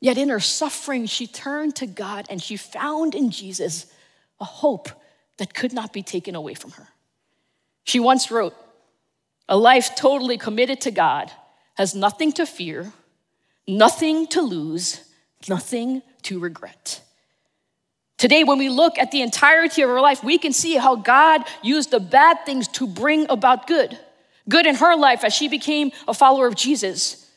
Yet 0.00 0.18
in 0.18 0.28
her 0.28 0.40
suffering, 0.40 1.06
she 1.06 1.26
turned 1.26 1.76
to 1.76 1.86
God 1.86 2.26
and 2.28 2.42
she 2.42 2.56
found 2.56 3.14
in 3.14 3.30
Jesus 3.30 3.86
a 4.40 4.44
hope 4.44 4.88
that 5.38 5.54
could 5.54 5.72
not 5.72 5.92
be 5.92 6.02
taken 6.02 6.34
away 6.34 6.54
from 6.54 6.72
her. 6.72 6.88
She 7.84 8.00
once 8.00 8.30
wrote, 8.30 8.54
A 9.48 9.56
life 9.56 9.94
totally 9.96 10.36
committed 10.36 10.80
to 10.82 10.90
God 10.90 11.32
has 11.74 11.94
nothing 11.94 12.32
to 12.32 12.44
fear, 12.44 12.92
nothing 13.66 14.26
to 14.28 14.42
lose, 14.42 15.08
nothing 15.48 16.02
to 16.22 16.38
regret. 16.40 17.00
Today, 18.18 18.42
when 18.42 18.58
we 18.58 18.68
look 18.68 18.98
at 18.98 19.12
the 19.12 19.22
entirety 19.22 19.82
of 19.82 19.88
her 19.88 20.00
life, 20.00 20.24
we 20.24 20.38
can 20.38 20.52
see 20.52 20.74
how 20.76 20.96
God 20.96 21.44
used 21.62 21.92
the 21.92 22.00
bad 22.00 22.44
things 22.44 22.66
to 22.68 22.86
bring 22.86 23.30
about 23.30 23.68
good. 23.68 23.96
Good 24.48 24.66
in 24.66 24.74
her 24.74 24.96
life 24.96 25.22
as 25.22 25.32
she 25.32 25.46
became 25.48 25.92
a 26.08 26.14
follower 26.14 26.48
of 26.48 26.56
Jesus, 26.56 27.30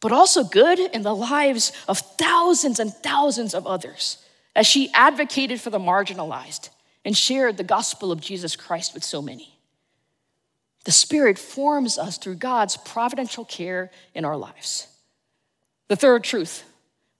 but 0.00 0.12
also 0.12 0.44
good 0.44 0.78
in 0.78 1.02
the 1.02 1.14
lives 1.14 1.72
of 1.88 1.98
thousands 1.98 2.78
and 2.78 2.92
thousands 2.92 3.54
of 3.54 3.66
others 3.66 4.18
as 4.54 4.66
she 4.66 4.92
advocated 4.92 5.60
for 5.60 5.70
the 5.70 5.78
marginalized 5.78 6.68
and 7.04 7.16
shared 7.16 7.56
the 7.56 7.64
gospel 7.64 8.12
of 8.12 8.20
Jesus 8.20 8.54
Christ 8.54 8.92
with 8.92 9.04
so 9.04 9.22
many. 9.22 9.58
The 10.84 10.92
Spirit 10.92 11.38
forms 11.38 11.96
us 11.96 12.18
through 12.18 12.34
God's 12.34 12.76
providential 12.76 13.44
care 13.44 13.90
in 14.14 14.24
our 14.24 14.36
lives. 14.36 14.88
The 15.88 15.96
third 15.96 16.22
truth 16.22 16.64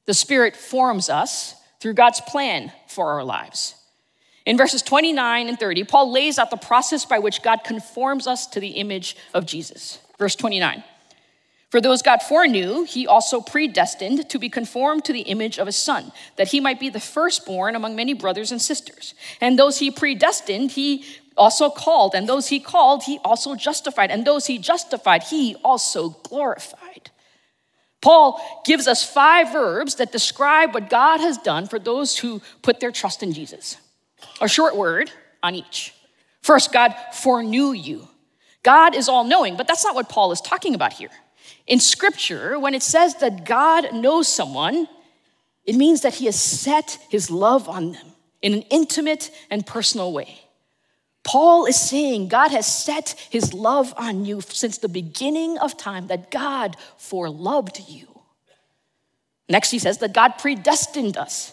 the 0.04 0.14
Spirit 0.14 0.56
forms 0.56 1.08
us 1.08 1.54
through 1.82 1.94
God's 1.94 2.20
plan 2.20 2.70
for 2.86 3.08
our 3.08 3.24
lives. 3.24 3.74
In 4.46 4.56
verses 4.56 4.82
29 4.82 5.48
and 5.48 5.58
30, 5.58 5.82
Paul 5.82 6.12
lays 6.12 6.38
out 6.38 6.52
the 6.52 6.56
process 6.56 7.04
by 7.04 7.18
which 7.18 7.42
God 7.42 7.64
conforms 7.64 8.28
us 8.28 8.46
to 8.48 8.60
the 8.60 8.68
image 8.68 9.16
of 9.34 9.46
Jesus. 9.46 9.98
Verse 10.16 10.36
29 10.36 10.84
For 11.70 11.80
those 11.80 12.00
God 12.00 12.22
foreknew, 12.22 12.84
he 12.84 13.08
also 13.08 13.40
predestined 13.40 14.30
to 14.30 14.38
be 14.38 14.48
conformed 14.48 15.04
to 15.06 15.12
the 15.12 15.22
image 15.22 15.58
of 15.58 15.66
his 15.66 15.76
son, 15.76 16.12
that 16.36 16.52
he 16.52 16.60
might 16.60 16.78
be 16.78 16.88
the 16.88 17.00
firstborn 17.00 17.74
among 17.74 17.96
many 17.96 18.14
brothers 18.14 18.52
and 18.52 18.62
sisters. 18.62 19.14
And 19.40 19.58
those 19.58 19.80
he 19.80 19.90
predestined, 19.90 20.70
he 20.70 21.04
also 21.36 21.68
called. 21.68 22.14
And 22.14 22.28
those 22.28 22.46
he 22.46 22.60
called, 22.60 23.02
he 23.02 23.18
also 23.24 23.56
justified. 23.56 24.12
And 24.12 24.24
those 24.24 24.46
he 24.46 24.58
justified, 24.58 25.24
he 25.24 25.56
also 25.64 26.10
glorified. 26.22 26.81
Paul 28.02 28.40
gives 28.66 28.86
us 28.86 29.02
five 29.02 29.52
verbs 29.52 29.94
that 29.94 30.12
describe 30.12 30.74
what 30.74 30.90
God 30.90 31.20
has 31.20 31.38
done 31.38 31.66
for 31.66 31.78
those 31.78 32.18
who 32.18 32.42
put 32.60 32.80
their 32.80 32.90
trust 32.90 33.22
in 33.22 33.32
Jesus. 33.32 33.78
A 34.40 34.48
short 34.48 34.76
word 34.76 35.10
on 35.42 35.54
each. 35.54 35.94
First, 36.42 36.72
God 36.72 36.94
foreknew 37.12 37.72
you. 37.72 38.08
God 38.62 38.94
is 38.94 39.08
all 39.08 39.24
knowing, 39.24 39.56
but 39.56 39.66
that's 39.66 39.84
not 39.84 39.94
what 39.94 40.08
Paul 40.08 40.32
is 40.32 40.40
talking 40.40 40.74
about 40.74 40.92
here. 40.92 41.10
In 41.66 41.80
scripture, 41.80 42.58
when 42.58 42.74
it 42.74 42.82
says 42.82 43.16
that 43.16 43.44
God 43.44 43.94
knows 43.94 44.28
someone, 44.28 44.88
it 45.64 45.76
means 45.76 46.02
that 46.02 46.14
he 46.14 46.26
has 46.26 46.40
set 46.40 46.98
his 47.08 47.30
love 47.30 47.68
on 47.68 47.92
them 47.92 48.06
in 48.40 48.52
an 48.52 48.62
intimate 48.62 49.30
and 49.50 49.64
personal 49.64 50.12
way. 50.12 50.41
Paul 51.24 51.66
is 51.66 51.80
saying 51.80 52.28
God 52.28 52.50
has 52.50 52.66
set 52.66 53.10
his 53.30 53.54
love 53.54 53.94
on 53.96 54.24
you 54.24 54.40
since 54.40 54.78
the 54.78 54.88
beginning 54.88 55.58
of 55.58 55.76
time, 55.76 56.08
that 56.08 56.30
God 56.30 56.76
foreloved 56.98 57.88
you. 57.88 58.08
Next, 59.48 59.70
he 59.70 59.78
says 59.78 59.98
that 59.98 60.14
God 60.14 60.38
predestined 60.38 61.16
us. 61.16 61.52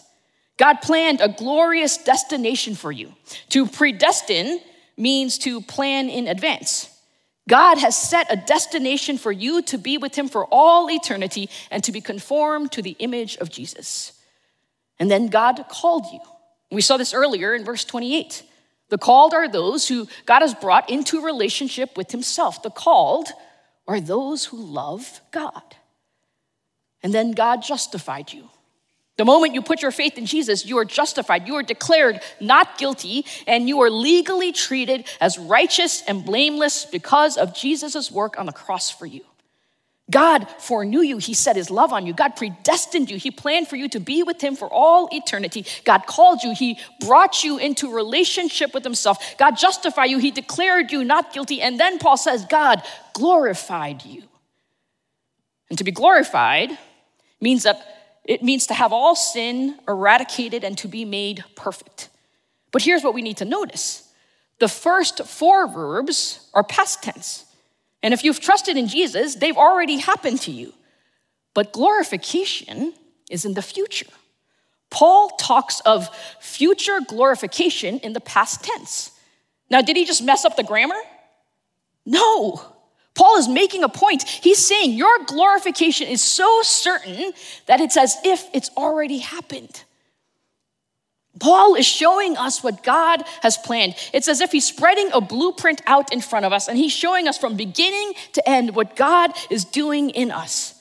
God 0.56 0.80
planned 0.82 1.20
a 1.20 1.28
glorious 1.28 1.96
destination 1.96 2.74
for 2.74 2.90
you. 2.90 3.14
To 3.50 3.66
predestine 3.66 4.60
means 4.96 5.38
to 5.38 5.60
plan 5.60 6.10
in 6.10 6.28
advance. 6.28 6.90
God 7.48 7.78
has 7.78 7.96
set 7.96 8.26
a 8.30 8.36
destination 8.36 9.18
for 9.18 9.32
you 9.32 9.62
to 9.62 9.78
be 9.78 9.98
with 9.98 10.14
Him 10.14 10.28
for 10.28 10.46
all 10.52 10.90
eternity 10.90 11.48
and 11.70 11.82
to 11.84 11.92
be 11.92 12.00
conformed 12.00 12.72
to 12.72 12.82
the 12.82 12.96
image 12.98 13.36
of 13.38 13.50
Jesus. 13.50 14.12
And 14.98 15.10
then 15.10 15.28
God 15.28 15.64
called 15.68 16.04
you. 16.12 16.20
We 16.70 16.82
saw 16.82 16.96
this 16.96 17.14
earlier 17.14 17.54
in 17.54 17.64
verse 17.64 17.84
28. 17.84 18.42
The 18.90 18.98
called 18.98 19.32
are 19.32 19.48
those 19.48 19.88
who 19.88 20.06
God 20.26 20.42
has 20.42 20.54
brought 20.54 20.90
into 20.90 21.24
relationship 21.24 21.96
with 21.96 22.10
Himself. 22.10 22.62
The 22.62 22.70
called 22.70 23.28
are 23.88 24.00
those 24.00 24.44
who 24.44 24.58
love 24.58 25.20
God. 25.30 25.62
And 27.02 27.14
then 27.14 27.32
God 27.32 27.62
justified 27.62 28.32
you. 28.32 28.50
The 29.16 29.24
moment 29.24 29.54
you 29.54 29.62
put 29.62 29.82
your 29.82 29.90
faith 29.90 30.16
in 30.16 30.26
Jesus, 30.26 30.64
you 30.64 30.78
are 30.78 30.84
justified. 30.84 31.46
You 31.46 31.56
are 31.56 31.62
declared 31.62 32.20
not 32.40 32.78
guilty, 32.78 33.26
and 33.46 33.68
you 33.68 33.80
are 33.82 33.90
legally 33.90 34.50
treated 34.50 35.06
as 35.20 35.38
righteous 35.38 36.02
and 36.06 36.24
blameless 36.24 36.86
because 36.86 37.36
of 37.36 37.54
Jesus' 37.54 38.10
work 38.10 38.38
on 38.38 38.46
the 38.46 38.52
cross 38.52 38.90
for 38.90 39.06
you. 39.06 39.22
God 40.10 40.48
foreknew 40.58 41.00
you. 41.00 41.18
He 41.18 41.34
set 41.34 41.56
his 41.56 41.70
love 41.70 41.92
on 41.92 42.06
you. 42.06 42.12
God 42.12 42.36
predestined 42.36 43.10
you. 43.10 43.18
He 43.18 43.30
planned 43.30 43.68
for 43.68 43.76
you 43.76 43.88
to 43.90 44.00
be 44.00 44.22
with 44.22 44.40
him 44.40 44.56
for 44.56 44.68
all 44.68 45.08
eternity. 45.12 45.64
God 45.84 46.06
called 46.06 46.42
you. 46.42 46.54
He 46.54 46.78
brought 47.00 47.44
you 47.44 47.58
into 47.58 47.94
relationship 47.94 48.74
with 48.74 48.84
himself. 48.84 49.36
God 49.38 49.56
justified 49.56 50.10
you. 50.10 50.18
He 50.18 50.30
declared 50.30 50.90
you 50.90 51.04
not 51.04 51.32
guilty. 51.32 51.60
And 51.62 51.78
then 51.78 51.98
Paul 51.98 52.16
says, 52.16 52.44
God 52.46 52.82
glorified 53.12 54.04
you. 54.04 54.24
And 55.68 55.78
to 55.78 55.84
be 55.84 55.92
glorified 55.92 56.76
means 57.40 57.62
that 57.62 58.20
it 58.24 58.42
means 58.42 58.66
to 58.66 58.74
have 58.74 58.92
all 58.92 59.16
sin 59.16 59.78
eradicated 59.88 60.64
and 60.64 60.76
to 60.78 60.88
be 60.88 61.04
made 61.04 61.44
perfect. 61.56 62.08
But 62.72 62.82
here's 62.82 63.02
what 63.02 63.14
we 63.14 63.22
need 63.22 63.38
to 63.38 63.44
notice. 63.44 64.08
The 64.58 64.68
first 64.68 65.24
four 65.26 65.66
verbs 65.66 66.48
are 66.52 66.62
past 66.62 67.02
tense. 67.02 67.46
And 68.02 68.14
if 68.14 68.24
you've 68.24 68.40
trusted 68.40 68.76
in 68.76 68.88
Jesus, 68.88 69.34
they've 69.34 69.56
already 69.56 69.98
happened 69.98 70.40
to 70.42 70.50
you. 70.50 70.72
But 71.54 71.72
glorification 71.72 72.94
is 73.30 73.44
in 73.44 73.54
the 73.54 73.62
future. 73.62 74.06
Paul 74.90 75.30
talks 75.30 75.80
of 75.80 76.08
future 76.40 77.00
glorification 77.06 77.98
in 77.98 78.12
the 78.12 78.20
past 78.20 78.64
tense. 78.64 79.12
Now, 79.70 79.82
did 79.82 79.96
he 79.96 80.04
just 80.04 80.22
mess 80.22 80.44
up 80.44 80.56
the 80.56 80.64
grammar? 80.64 81.00
No. 82.04 82.60
Paul 83.14 83.36
is 83.38 83.48
making 83.48 83.84
a 83.84 83.88
point. 83.88 84.22
He's 84.22 84.64
saying 84.64 84.92
your 84.92 85.24
glorification 85.26 86.08
is 86.08 86.22
so 86.22 86.62
certain 86.62 87.32
that 87.66 87.80
it's 87.80 87.96
as 87.96 88.16
if 88.24 88.48
it's 88.52 88.70
already 88.76 89.18
happened. 89.18 89.84
Paul 91.40 91.74
is 91.74 91.86
showing 91.86 92.36
us 92.36 92.62
what 92.62 92.84
God 92.84 93.24
has 93.42 93.56
planned. 93.56 93.96
It's 94.12 94.28
as 94.28 94.40
if 94.40 94.52
he's 94.52 94.66
spreading 94.66 95.10
a 95.12 95.20
blueprint 95.20 95.82
out 95.86 96.12
in 96.12 96.20
front 96.20 96.46
of 96.46 96.52
us 96.52 96.68
and 96.68 96.78
he's 96.78 96.92
showing 96.92 97.26
us 97.26 97.38
from 97.38 97.56
beginning 97.56 98.12
to 98.34 98.48
end 98.48 98.76
what 98.76 98.94
God 98.94 99.32
is 99.50 99.64
doing 99.64 100.10
in 100.10 100.30
us. 100.30 100.74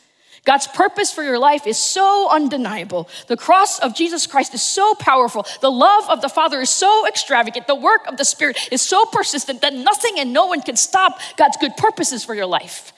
God's 0.46 0.68
purpose 0.68 1.12
for 1.12 1.24
your 1.24 1.38
life 1.38 1.68
is 1.68 1.78
so 1.78 2.28
undeniable. 2.30 3.10
The 3.28 3.38
cross 3.38 3.80
of 3.80 3.96
Jesus 3.96 4.26
Christ 4.26 4.54
is 4.54 4.62
so 4.62 4.96
powerful. 4.96 5.46
The 5.62 5.72
love 5.72 6.10
of 6.10 6.22
the 6.22 6.30
Father 6.30 6.62
is 6.62 6.70
so 6.70 7.08
extravagant. 7.08 7.68
The 7.68 7.76
work 7.76 8.08
of 8.08 8.18
the 8.18 8.26
Spirit 8.26 8.58
is 8.72 8.82
so 8.82 9.06
persistent 9.06 9.62
that 9.62 9.74
nothing 9.74 10.14
and 10.18 10.34
no 10.34 10.48
one 10.48 10.62
can 10.62 10.76
stop 10.76 11.20
God's 11.38 11.58
good 11.58 11.76
purposes 11.78 12.24
for 12.24 12.34
your 12.34 12.46
life. 12.46 12.94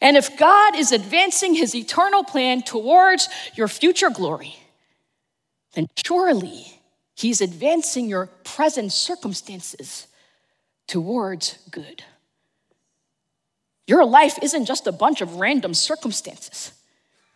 And 0.00 0.16
if 0.16 0.36
God 0.38 0.76
is 0.76 0.92
advancing 0.92 1.54
his 1.54 1.74
eternal 1.74 2.24
plan 2.24 2.62
towards 2.62 3.28
your 3.54 3.68
future 3.68 4.10
glory, 4.10 4.56
then 5.74 5.88
surely 6.04 6.80
he's 7.16 7.40
advancing 7.40 8.08
your 8.08 8.26
present 8.44 8.92
circumstances 8.92 10.06
towards 10.86 11.58
good. 11.70 12.02
Your 13.86 14.04
life 14.04 14.38
isn't 14.42 14.64
just 14.64 14.86
a 14.86 14.92
bunch 14.92 15.20
of 15.20 15.36
random 15.36 15.74
circumstances. 15.74 16.72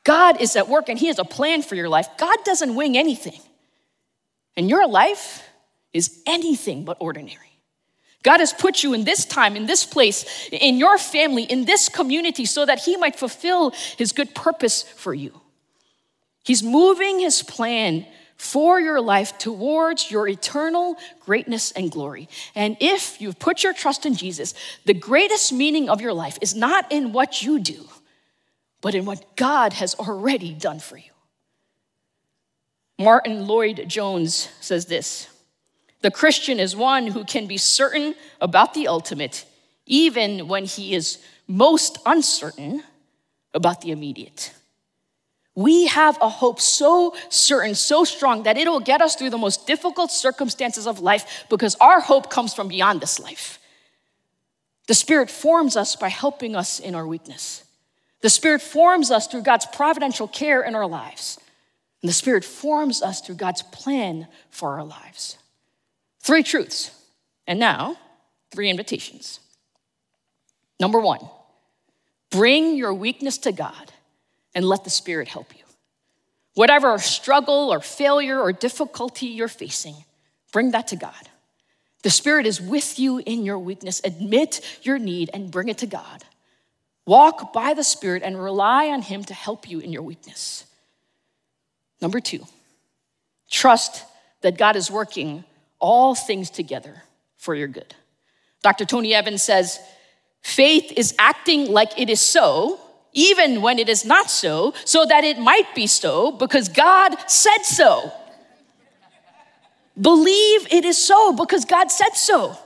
God 0.04 0.40
is 0.40 0.56
at 0.56 0.68
work 0.68 0.88
and 0.88 0.98
He 0.98 1.08
has 1.08 1.18
a 1.18 1.24
plan 1.24 1.62
for 1.62 1.74
your 1.74 1.88
life. 1.88 2.08
God 2.16 2.38
doesn't 2.44 2.74
wing 2.74 2.96
anything. 2.96 3.40
And 4.56 4.68
your 4.68 4.88
life 4.88 5.46
is 5.92 6.22
anything 6.26 6.84
but 6.84 6.96
ordinary. 7.00 7.52
God 8.22 8.40
has 8.40 8.52
put 8.52 8.82
you 8.82 8.94
in 8.94 9.04
this 9.04 9.24
time, 9.24 9.54
in 9.54 9.66
this 9.66 9.84
place, 9.84 10.48
in 10.50 10.76
your 10.76 10.98
family, 10.98 11.44
in 11.44 11.66
this 11.66 11.88
community, 11.88 12.46
so 12.46 12.66
that 12.66 12.80
He 12.80 12.96
might 12.96 13.16
fulfill 13.16 13.72
His 13.96 14.12
good 14.12 14.34
purpose 14.34 14.82
for 14.82 15.12
you. 15.12 15.38
He's 16.44 16.62
moving 16.62 17.20
His 17.20 17.42
plan 17.42 18.06
for 18.38 18.80
your 18.80 19.00
life 19.00 19.36
towards 19.36 20.10
your 20.10 20.28
eternal 20.28 20.96
greatness 21.20 21.72
and 21.72 21.90
glory. 21.90 22.28
And 22.54 22.76
if 22.80 23.20
you've 23.20 23.38
put 23.38 23.64
your 23.64 23.72
trust 23.72 24.06
in 24.06 24.14
Jesus, 24.14 24.54
the 24.84 24.94
greatest 24.94 25.52
meaning 25.52 25.90
of 25.90 26.00
your 26.00 26.14
life 26.14 26.38
is 26.40 26.54
not 26.54 26.90
in 26.90 27.12
what 27.12 27.42
you 27.42 27.58
do, 27.58 27.88
but 28.80 28.94
in 28.94 29.04
what 29.04 29.36
God 29.36 29.72
has 29.74 29.96
already 29.96 30.54
done 30.54 30.78
for 30.78 30.96
you. 30.96 31.10
Martyn 32.96 33.46
Lloyd-Jones 33.46 34.48
says 34.60 34.86
this 34.86 35.28
The 36.02 36.10
Christian 36.10 36.60
is 36.60 36.76
one 36.76 37.08
who 37.08 37.24
can 37.24 37.46
be 37.46 37.56
certain 37.56 38.14
about 38.40 38.72
the 38.72 38.86
ultimate, 38.86 39.44
even 39.84 40.46
when 40.46 40.64
he 40.64 40.94
is 40.94 41.18
most 41.48 41.98
uncertain 42.06 42.84
about 43.52 43.80
the 43.80 43.90
immediate. 43.90 44.52
We 45.58 45.88
have 45.88 46.16
a 46.20 46.28
hope 46.28 46.60
so 46.60 47.16
certain, 47.30 47.74
so 47.74 48.04
strong 48.04 48.44
that 48.44 48.56
it'll 48.56 48.78
get 48.78 49.02
us 49.02 49.16
through 49.16 49.30
the 49.30 49.38
most 49.38 49.66
difficult 49.66 50.12
circumstances 50.12 50.86
of 50.86 51.00
life 51.00 51.46
because 51.50 51.74
our 51.80 51.98
hope 51.98 52.30
comes 52.30 52.54
from 52.54 52.68
beyond 52.68 53.00
this 53.00 53.18
life. 53.18 53.58
The 54.86 54.94
Spirit 54.94 55.28
forms 55.28 55.76
us 55.76 55.96
by 55.96 56.10
helping 56.10 56.54
us 56.54 56.78
in 56.78 56.94
our 56.94 57.04
weakness. 57.04 57.64
The 58.20 58.30
Spirit 58.30 58.62
forms 58.62 59.10
us 59.10 59.26
through 59.26 59.42
God's 59.42 59.66
providential 59.66 60.28
care 60.28 60.62
in 60.62 60.76
our 60.76 60.86
lives. 60.86 61.40
And 62.02 62.08
the 62.08 62.14
Spirit 62.14 62.44
forms 62.44 63.02
us 63.02 63.20
through 63.20 63.34
God's 63.34 63.64
plan 63.64 64.28
for 64.52 64.74
our 64.78 64.84
lives. 64.84 65.38
Three 66.20 66.44
truths. 66.44 66.92
And 67.48 67.58
now, 67.58 67.96
three 68.52 68.70
invitations. 68.70 69.40
Number 70.78 71.00
one, 71.00 71.28
bring 72.30 72.76
your 72.76 72.94
weakness 72.94 73.38
to 73.38 73.50
God 73.50 73.92
and 74.58 74.66
let 74.66 74.82
the 74.82 74.90
Spirit 74.90 75.28
help 75.28 75.56
you. 75.56 75.62
Whatever 76.54 76.98
struggle 76.98 77.72
or 77.72 77.78
failure 77.78 78.40
or 78.40 78.52
difficulty 78.52 79.26
you're 79.26 79.46
facing, 79.46 79.94
bring 80.52 80.72
that 80.72 80.88
to 80.88 80.96
God. 80.96 81.28
The 82.02 82.10
Spirit 82.10 82.44
is 82.44 82.60
with 82.60 82.98
you 82.98 83.18
in 83.18 83.44
your 83.44 83.60
weakness. 83.60 84.00
Admit 84.02 84.80
your 84.82 84.98
need 84.98 85.30
and 85.32 85.52
bring 85.52 85.68
it 85.68 85.78
to 85.78 85.86
God. 85.86 86.24
Walk 87.06 87.52
by 87.52 87.72
the 87.72 87.84
Spirit 87.84 88.24
and 88.24 88.42
rely 88.42 88.88
on 88.88 89.00
Him 89.02 89.22
to 89.26 89.32
help 89.32 89.70
you 89.70 89.78
in 89.78 89.92
your 89.92 90.02
weakness. 90.02 90.64
Number 92.02 92.18
two, 92.18 92.44
trust 93.48 94.04
that 94.40 94.58
God 94.58 94.74
is 94.74 94.90
working 94.90 95.44
all 95.78 96.16
things 96.16 96.50
together 96.50 97.04
for 97.36 97.54
your 97.54 97.68
good. 97.68 97.94
Dr. 98.64 98.84
Tony 98.84 99.14
Evans 99.14 99.44
says, 99.44 99.78
faith 100.42 100.92
is 100.96 101.14
acting 101.16 101.70
like 101.70 101.96
it 101.96 102.10
is 102.10 102.20
so 102.20 102.80
even 103.12 103.62
when 103.62 103.78
it 103.78 103.88
is 103.88 104.04
not 104.04 104.30
so, 104.30 104.74
so 104.84 105.04
that 105.06 105.24
it 105.24 105.38
might 105.38 105.74
be 105.74 105.86
so, 105.86 106.32
because 106.32 106.68
God 106.68 107.16
said 107.26 107.62
so. 107.64 108.12
Believe 110.00 110.72
it 110.72 110.84
is 110.84 110.96
so 110.96 111.32
because 111.32 111.64
God 111.64 111.90
said 111.90 112.14
so. 112.14 112.56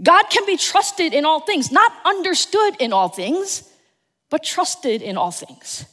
God 0.00 0.24
can 0.30 0.46
be 0.46 0.56
trusted 0.56 1.12
in 1.12 1.24
all 1.24 1.40
things, 1.40 1.72
not 1.72 1.92
understood 2.04 2.76
in 2.78 2.92
all 2.92 3.08
things, 3.08 3.68
but 4.30 4.44
trusted 4.44 5.02
in 5.02 5.16
all 5.16 5.32
things. 5.32 5.86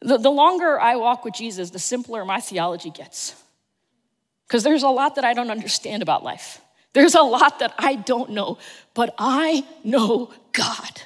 The, 0.00 0.16
the 0.18 0.30
longer 0.30 0.80
I 0.80 0.96
walk 0.96 1.24
with 1.24 1.34
Jesus, 1.34 1.70
the 1.70 1.78
simpler 1.78 2.24
my 2.24 2.40
theology 2.40 2.90
gets. 2.90 3.34
Because 4.46 4.62
there's 4.62 4.82
a 4.82 4.88
lot 4.88 5.16
that 5.16 5.24
I 5.24 5.34
don't 5.34 5.50
understand 5.50 6.02
about 6.02 6.22
life. 6.22 6.60
There's 6.92 7.14
a 7.14 7.22
lot 7.22 7.58
that 7.58 7.74
I 7.78 7.96
don't 7.96 8.30
know, 8.30 8.58
but 8.94 9.14
I 9.18 9.66
know 9.82 10.32
God. 10.52 11.02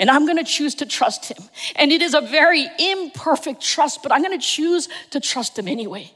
And 0.00 0.10
I'm 0.10 0.26
gonna 0.26 0.44
choose 0.44 0.74
to 0.76 0.86
trust 0.86 1.26
him. 1.26 1.42
And 1.76 1.92
it 1.92 2.02
is 2.02 2.14
a 2.14 2.20
very 2.20 2.66
imperfect 2.78 3.62
trust, 3.62 4.02
but 4.02 4.12
I'm 4.12 4.22
gonna 4.22 4.38
choose 4.38 4.88
to 5.10 5.20
trust 5.20 5.58
him 5.58 5.68
anyway. 5.68 6.12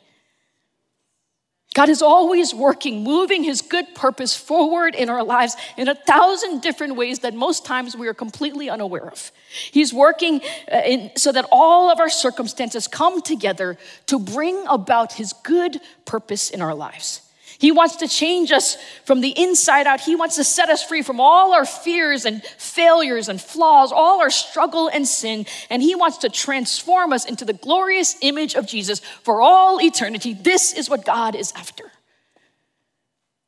God 1.74 1.88
is 1.90 2.02
always 2.02 2.52
working, 2.52 3.04
moving 3.04 3.44
his 3.44 3.62
good 3.62 3.94
purpose 3.94 4.34
forward 4.34 4.96
in 4.96 5.08
our 5.08 5.22
lives 5.22 5.54
in 5.76 5.86
a 5.86 5.94
thousand 5.94 6.60
different 6.60 6.96
ways 6.96 7.20
that 7.20 7.34
most 7.34 7.64
times 7.64 7.94
we 7.94 8.08
are 8.08 8.14
completely 8.14 8.68
unaware 8.68 9.06
of. 9.08 9.30
He's 9.70 9.94
working 9.94 10.40
uh, 10.72 10.78
in, 10.84 11.12
so 11.16 11.30
that 11.30 11.46
all 11.52 11.88
of 11.92 12.00
our 12.00 12.08
circumstances 12.08 12.88
come 12.88 13.22
together 13.22 13.78
to 14.06 14.18
bring 14.18 14.66
about 14.66 15.12
his 15.12 15.32
good 15.44 15.80
purpose 16.04 16.50
in 16.50 16.62
our 16.62 16.74
lives. 16.74 17.22
He 17.58 17.72
wants 17.72 17.96
to 17.96 18.08
change 18.08 18.52
us 18.52 18.76
from 19.04 19.20
the 19.20 19.30
inside 19.36 19.88
out. 19.88 20.00
He 20.00 20.14
wants 20.14 20.36
to 20.36 20.44
set 20.44 20.68
us 20.68 20.82
free 20.82 21.02
from 21.02 21.20
all 21.20 21.52
our 21.52 21.64
fears 21.64 22.24
and 22.24 22.42
failures 22.56 23.28
and 23.28 23.40
flaws, 23.40 23.90
all 23.90 24.20
our 24.20 24.30
struggle 24.30 24.88
and 24.88 25.06
sin. 25.06 25.44
And 25.68 25.82
He 25.82 25.96
wants 25.96 26.18
to 26.18 26.28
transform 26.28 27.12
us 27.12 27.24
into 27.24 27.44
the 27.44 27.52
glorious 27.52 28.16
image 28.20 28.54
of 28.54 28.68
Jesus 28.68 29.00
for 29.00 29.42
all 29.42 29.80
eternity. 29.82 30.34
This 30.34 30.72
is 30.72 30.88
what 30.88 31.04
God 31.04 31.34
is 31.34 31.52
after. 31.56 31.90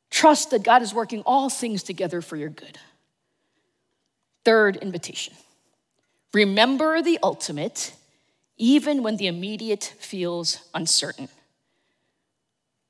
Trust 0.09 0.51
that 0.51 0.63
God 0.63 0.81
is 0.81 0.93
working 0.93 1.21
all 1.25 1.49
things 1.49 1.81
together 1.81 2.21
for 2.21 2.35
your 2.35 2.49
good. 2.49 2.77
Third 4.43 4.75
invitation 4.75 5.33
remember 6.33 7.01
the 7.01 7.17
ultimate, 7.23 7.93
even 8.57 9.03
when 9.03 9.15
the 9.15 9.27
immediate 9.27 9.93
feels 9.99 10.59
uncertain. 10.73 11.29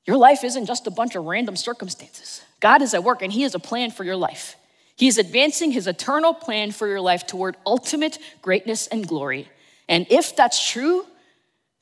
Your 0.06 0.16
life 0.16 0.42
isn't 0.44 0.66
just 0.66 0.86
a 0.86 0.90
bunch 0.90 1.14
of 1.14 1.24
random 1.24 1.56
circumstances. 1.56 2.42
God 2.60 2.82
is 2.82 2.94
at 2.94 3.04
work 3.04 3.22
and 3.22 3.32
He 3.32 3.42
has 3.42 3.54
a 3.54 3.60
plan 3.60 3.90
for 3.90 4.04
your 4.04 4.16
life. 4.16 4.56
He 4.96 5.08
is 5.08 5.18
advancing 5.18 5.72
His 5.72 5.86
eternal 5.86 6.34
plan 6.34 6.72
for 6.72 6.86
your 6.86 7.00
life 7.00 7.26
toward 7.26 7.56
ultimate 7.64 8.18
greatness 8.40 8.86
and 8.88 9.06
glory. 9.06 9.48
And 9.88 10.06
if 10.10 10.34
that's 10.36 10.70
true, 10.70 11.06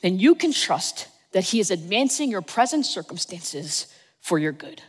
then 0.02 0.18
you 0.18 0.34
can 0.34 0.52
trust 0.52 1.08
that 1.32 1.44
He 1.44 1.60
is 1.60 1.70
advancing 1.70 2.30
your 2.30 2.42
present 2.42 2.86
circumstances 2.86 3.86
for 4.20 4.38
your 4.38 4.52
good. 4.52 4.82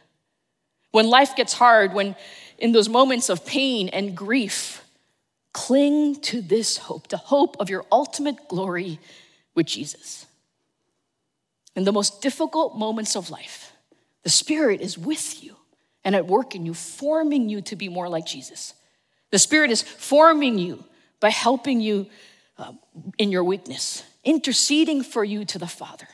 When 0.91 1.07
life 1.07 1.35
gets 1.35 1.53
hard, 1.53 1.93
when 1.93 2.15
in 2.57 2.73
those 2.73 2.89
moments 2.89 3.29
of 3.29 3.45
pain 3.45 3.89
and 3.89 4.15
grief, 4.15 4.83
cling 5.53 6.15
to 6.21 6.41
this 6.41 6.77
hope, 6.77 7.07
the 7.07 7.17
hope 7.17 7.55
of 7.59 7.69
your 7.69 7.85
ultimate 7.91 8.47
glory 8.47 8.99
with 9.55 9.65
Jesus. 9.67 10.25
In 11.75 11.84
the 11.84 11.91
most 11.91 12.21
difficult 12.21 12.77
moments 12.77 13.15
of 13.15 13.29
life, 13.29 13.73
the 14.23 14.29
Spirit 14.29 14.81
is 14.81 14.97
with 14.97 15.43
you 15.43 15.55
and 16.03 16.15
at 16.15 16.27
work 16.27 16.55
in 16.55 16.65
you, 16.65 16.73
forming 16.73 17.49
you 17.49 17.62
to 17.62 17.75
be 17.75 17.89
more 17.89 18.10
like 18.10 18.25
Jesus. 18.25 18.73
The 19.31 19.39
Spirit 19.39 19.71
is 19.71 19.81
forming 19.81 20.57
you 20.57 20.84
by 21.19 21.29
helping 21.29 21.79
you 21.79 22.07
uh, 22.57 22.73
in 23.17 23.31
your 23.31 23.43
weakness, 23.43 24.03
interceding 24.23 25.03
for 25.03 25.23
you 25.23 25.45
to 25.45 25.60
the 25.60 25.67
Father. 25.67 26.07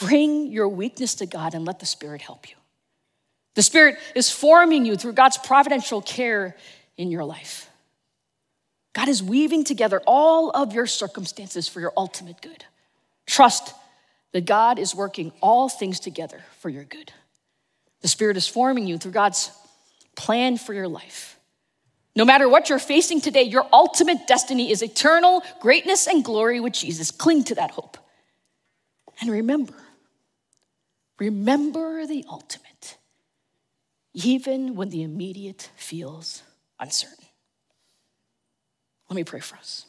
Bring 0.00 0.46
your 0.46 0.68
weakness 0.68 1.16
to 1.16 1.26
God 1.26 1.54
and 1.54 1.64
let 1.64 1.80
the 1.80 1.86
Spirit 1.86 2.20
help 2.20 2.48
you. 2.48 2.56
The 3.54 3.62
Spirit 3.62 3.98
is 4.14 4.30
forming 4.30 4.84
you 4.84 4.96
through 4.96 5.14
God's 5.14 5.38
providential 5.38 6.02
care 6.02 6.56
in 6.96 7.10
your 7.10 7.24
life. 7.24 7.70
God 8.92 9.08
is 9.08 9.22
weaving 9.22 9.64
together 9.64 10.02
all 10.06 10.50
of 10.50 10.72
your 10.72 10.86
circumstances 10.86 11.68
for 11.68 11.80
your 11.80 11.92
ultimate 11.96 12.40
good. 12.40 12.64
Trust 13.26 13.74
that 14.32 14.44
God 14.44 14.78
is 14.78 14.94
working 14.94 15.32
all 15.40 15.68
things 15.68 16.00
together 16.00 16.42
for 16.58 16.68
your 16.68 16.84
good. 16.84 17.12
The 18.00 18.08
Spirit 18.08 18.36
is 18.36 18.46
forming 18.46 18.86
you 18.86 18.98
through 18.98 19.12
God's 19.12 19.50
plan 20.16 20.56
for 20.58 20.74
your 20.74 20.88
life. 20.88 21.38
No 22.14 22.24
matter 22.24 22.48
what 22.48 22.68
you're 22.68 22.78
facing 22.78 23.20
today, 23.20 23.42
your 23.42 23.66
ultimate 23.72 24.26
destiny 24.26 24.70
is 24.70 24.82
eternal 24.82 25.42
greatness 25.60 26.06
and 26.06 26.24
glory 26.24 26.60
with 26.60 26.72
Jesus. 26.72 27.10
Cling 27.10 27.44
to 27.44 27.54
that 27.54 27.70
hope. 27.70 27.96
And 29.20 29.30
remember, 29.30 29.74
remember 31.18 32.06
the 32.06 32.24
ultimate, 32.28 32.98
even 34.14 34.74
when 34.74 34.90
the 34.90 35.02
immediate 35.02 35.70
feels 35.76 36.42
uncertain. 36.78 37.24
Let 39.08 39.16
me 39.16 39.24
pray 39.24 39.40
for 39.40 39.56
us. 39.56 39.86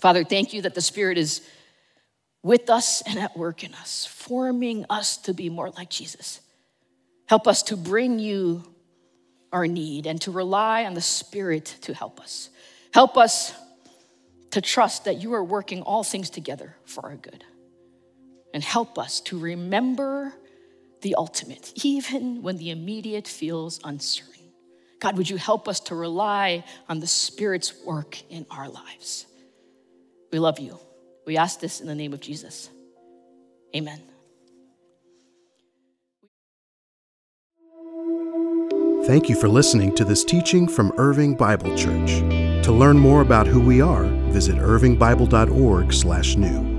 Father, 0.00 0.24
thank 0.24 0.52
you 0.52 0.62
that 0.62 0.74
the 0.74 0.80
Spirit 0.80 1.18
is 1.18 1.42
with 2.42 2.70
us 2.70 3.02
and 3.06 3.18
at 3.18 3.36
work 3.36 3.64
in 3.64 3.74
us, 3.74 4.06
forming 4.06 4.86
us 4.88 5.16
to 5.18 5.34
be 5.34 5.48
more 5.50 5.70
like 5.70 5.90
Jesus. 5.90 6.40
Help 7.26 7.46
us 7.46 7.62
to 7.64 7.76
bring 7.76 8.18
you 8.18 8.62
our 9.52 9.66
need 9.66 10.06
and 10.06 10.20
to 10.22 10.30
rely 10.30 10.84
on 10.84 10.94
the 10.94 11.00
Spirit 11.00 11.76
to 11.82 11.94
help 11.94 12.20
us. 12.20 12.50
Help 12.92 13.16
us 13.16 13.52
to 14.52 14.60
trust 14.60 15.04
that 15.04 15.22
you 15.22 15.34
are 15.34 15.44
working 15.44 15.82
all 15.82 16.02
things 16.02 16.30
together 16.30 16.76
for 16.84 17.04
our 17.04 17.16
good. 17.16 17.44
And 18.52 18.64
help 18.64 18.98
us 18.98 19.20
to 19.22 19.38
remember 19.38 20.32
the 21.02 21.14
ultimate, 21.14 21.72
even 21.84 22.42
when 22.42 22.56
the 22.56 22.70
immediate 22.70 23.28
feels 23.28 23.80
uncertain. 23.84 24.50
God, 25.00 25.16
would 25.16 25.30
you 25.30 25.36
help 25.36 25.68
us 25.68 25.80
to 25.80 25.94
rely 25.94 26.64
on 26.88 27.00
the 27.00 27.06
Spirit's 27.06 27.72
work 27.84 28.20
in 28.28 28.44
our 28.50 28.68
lives? 28.68 29.26
We 30.32 30.38
love 30.38 30.58
you. 30.58 30.78
We 31.30 31.36
ask 31.36 31.60
this 31.60 31.80
in 31.80 31.86
the 31.86 31.94
name 31.94 32.12
of 32.12 32.18
Jesus. 32.18 32.68
Amen. 33.76 34.02
Thank 39.04 39.28
you 39.28 39.36
for 39.36 39.48
listening 39.48 39.94
to 39.94 40.04
this 40.04 40.24
teaching 40.24 40.66
from 40.66 40.92
Irving 40.96 41.36
Bible 41.36 41.76
Church. 41.76 42.18
To 42.64 42.72
learn 42.72 42.98
more 42.98 43.20
about 43.20 43.46
who 43.46 43.60
we 43.60 43.80
are, 43.80 44.06
visit 44.32 44.56
irvingbible.org/new. 44.56 46.69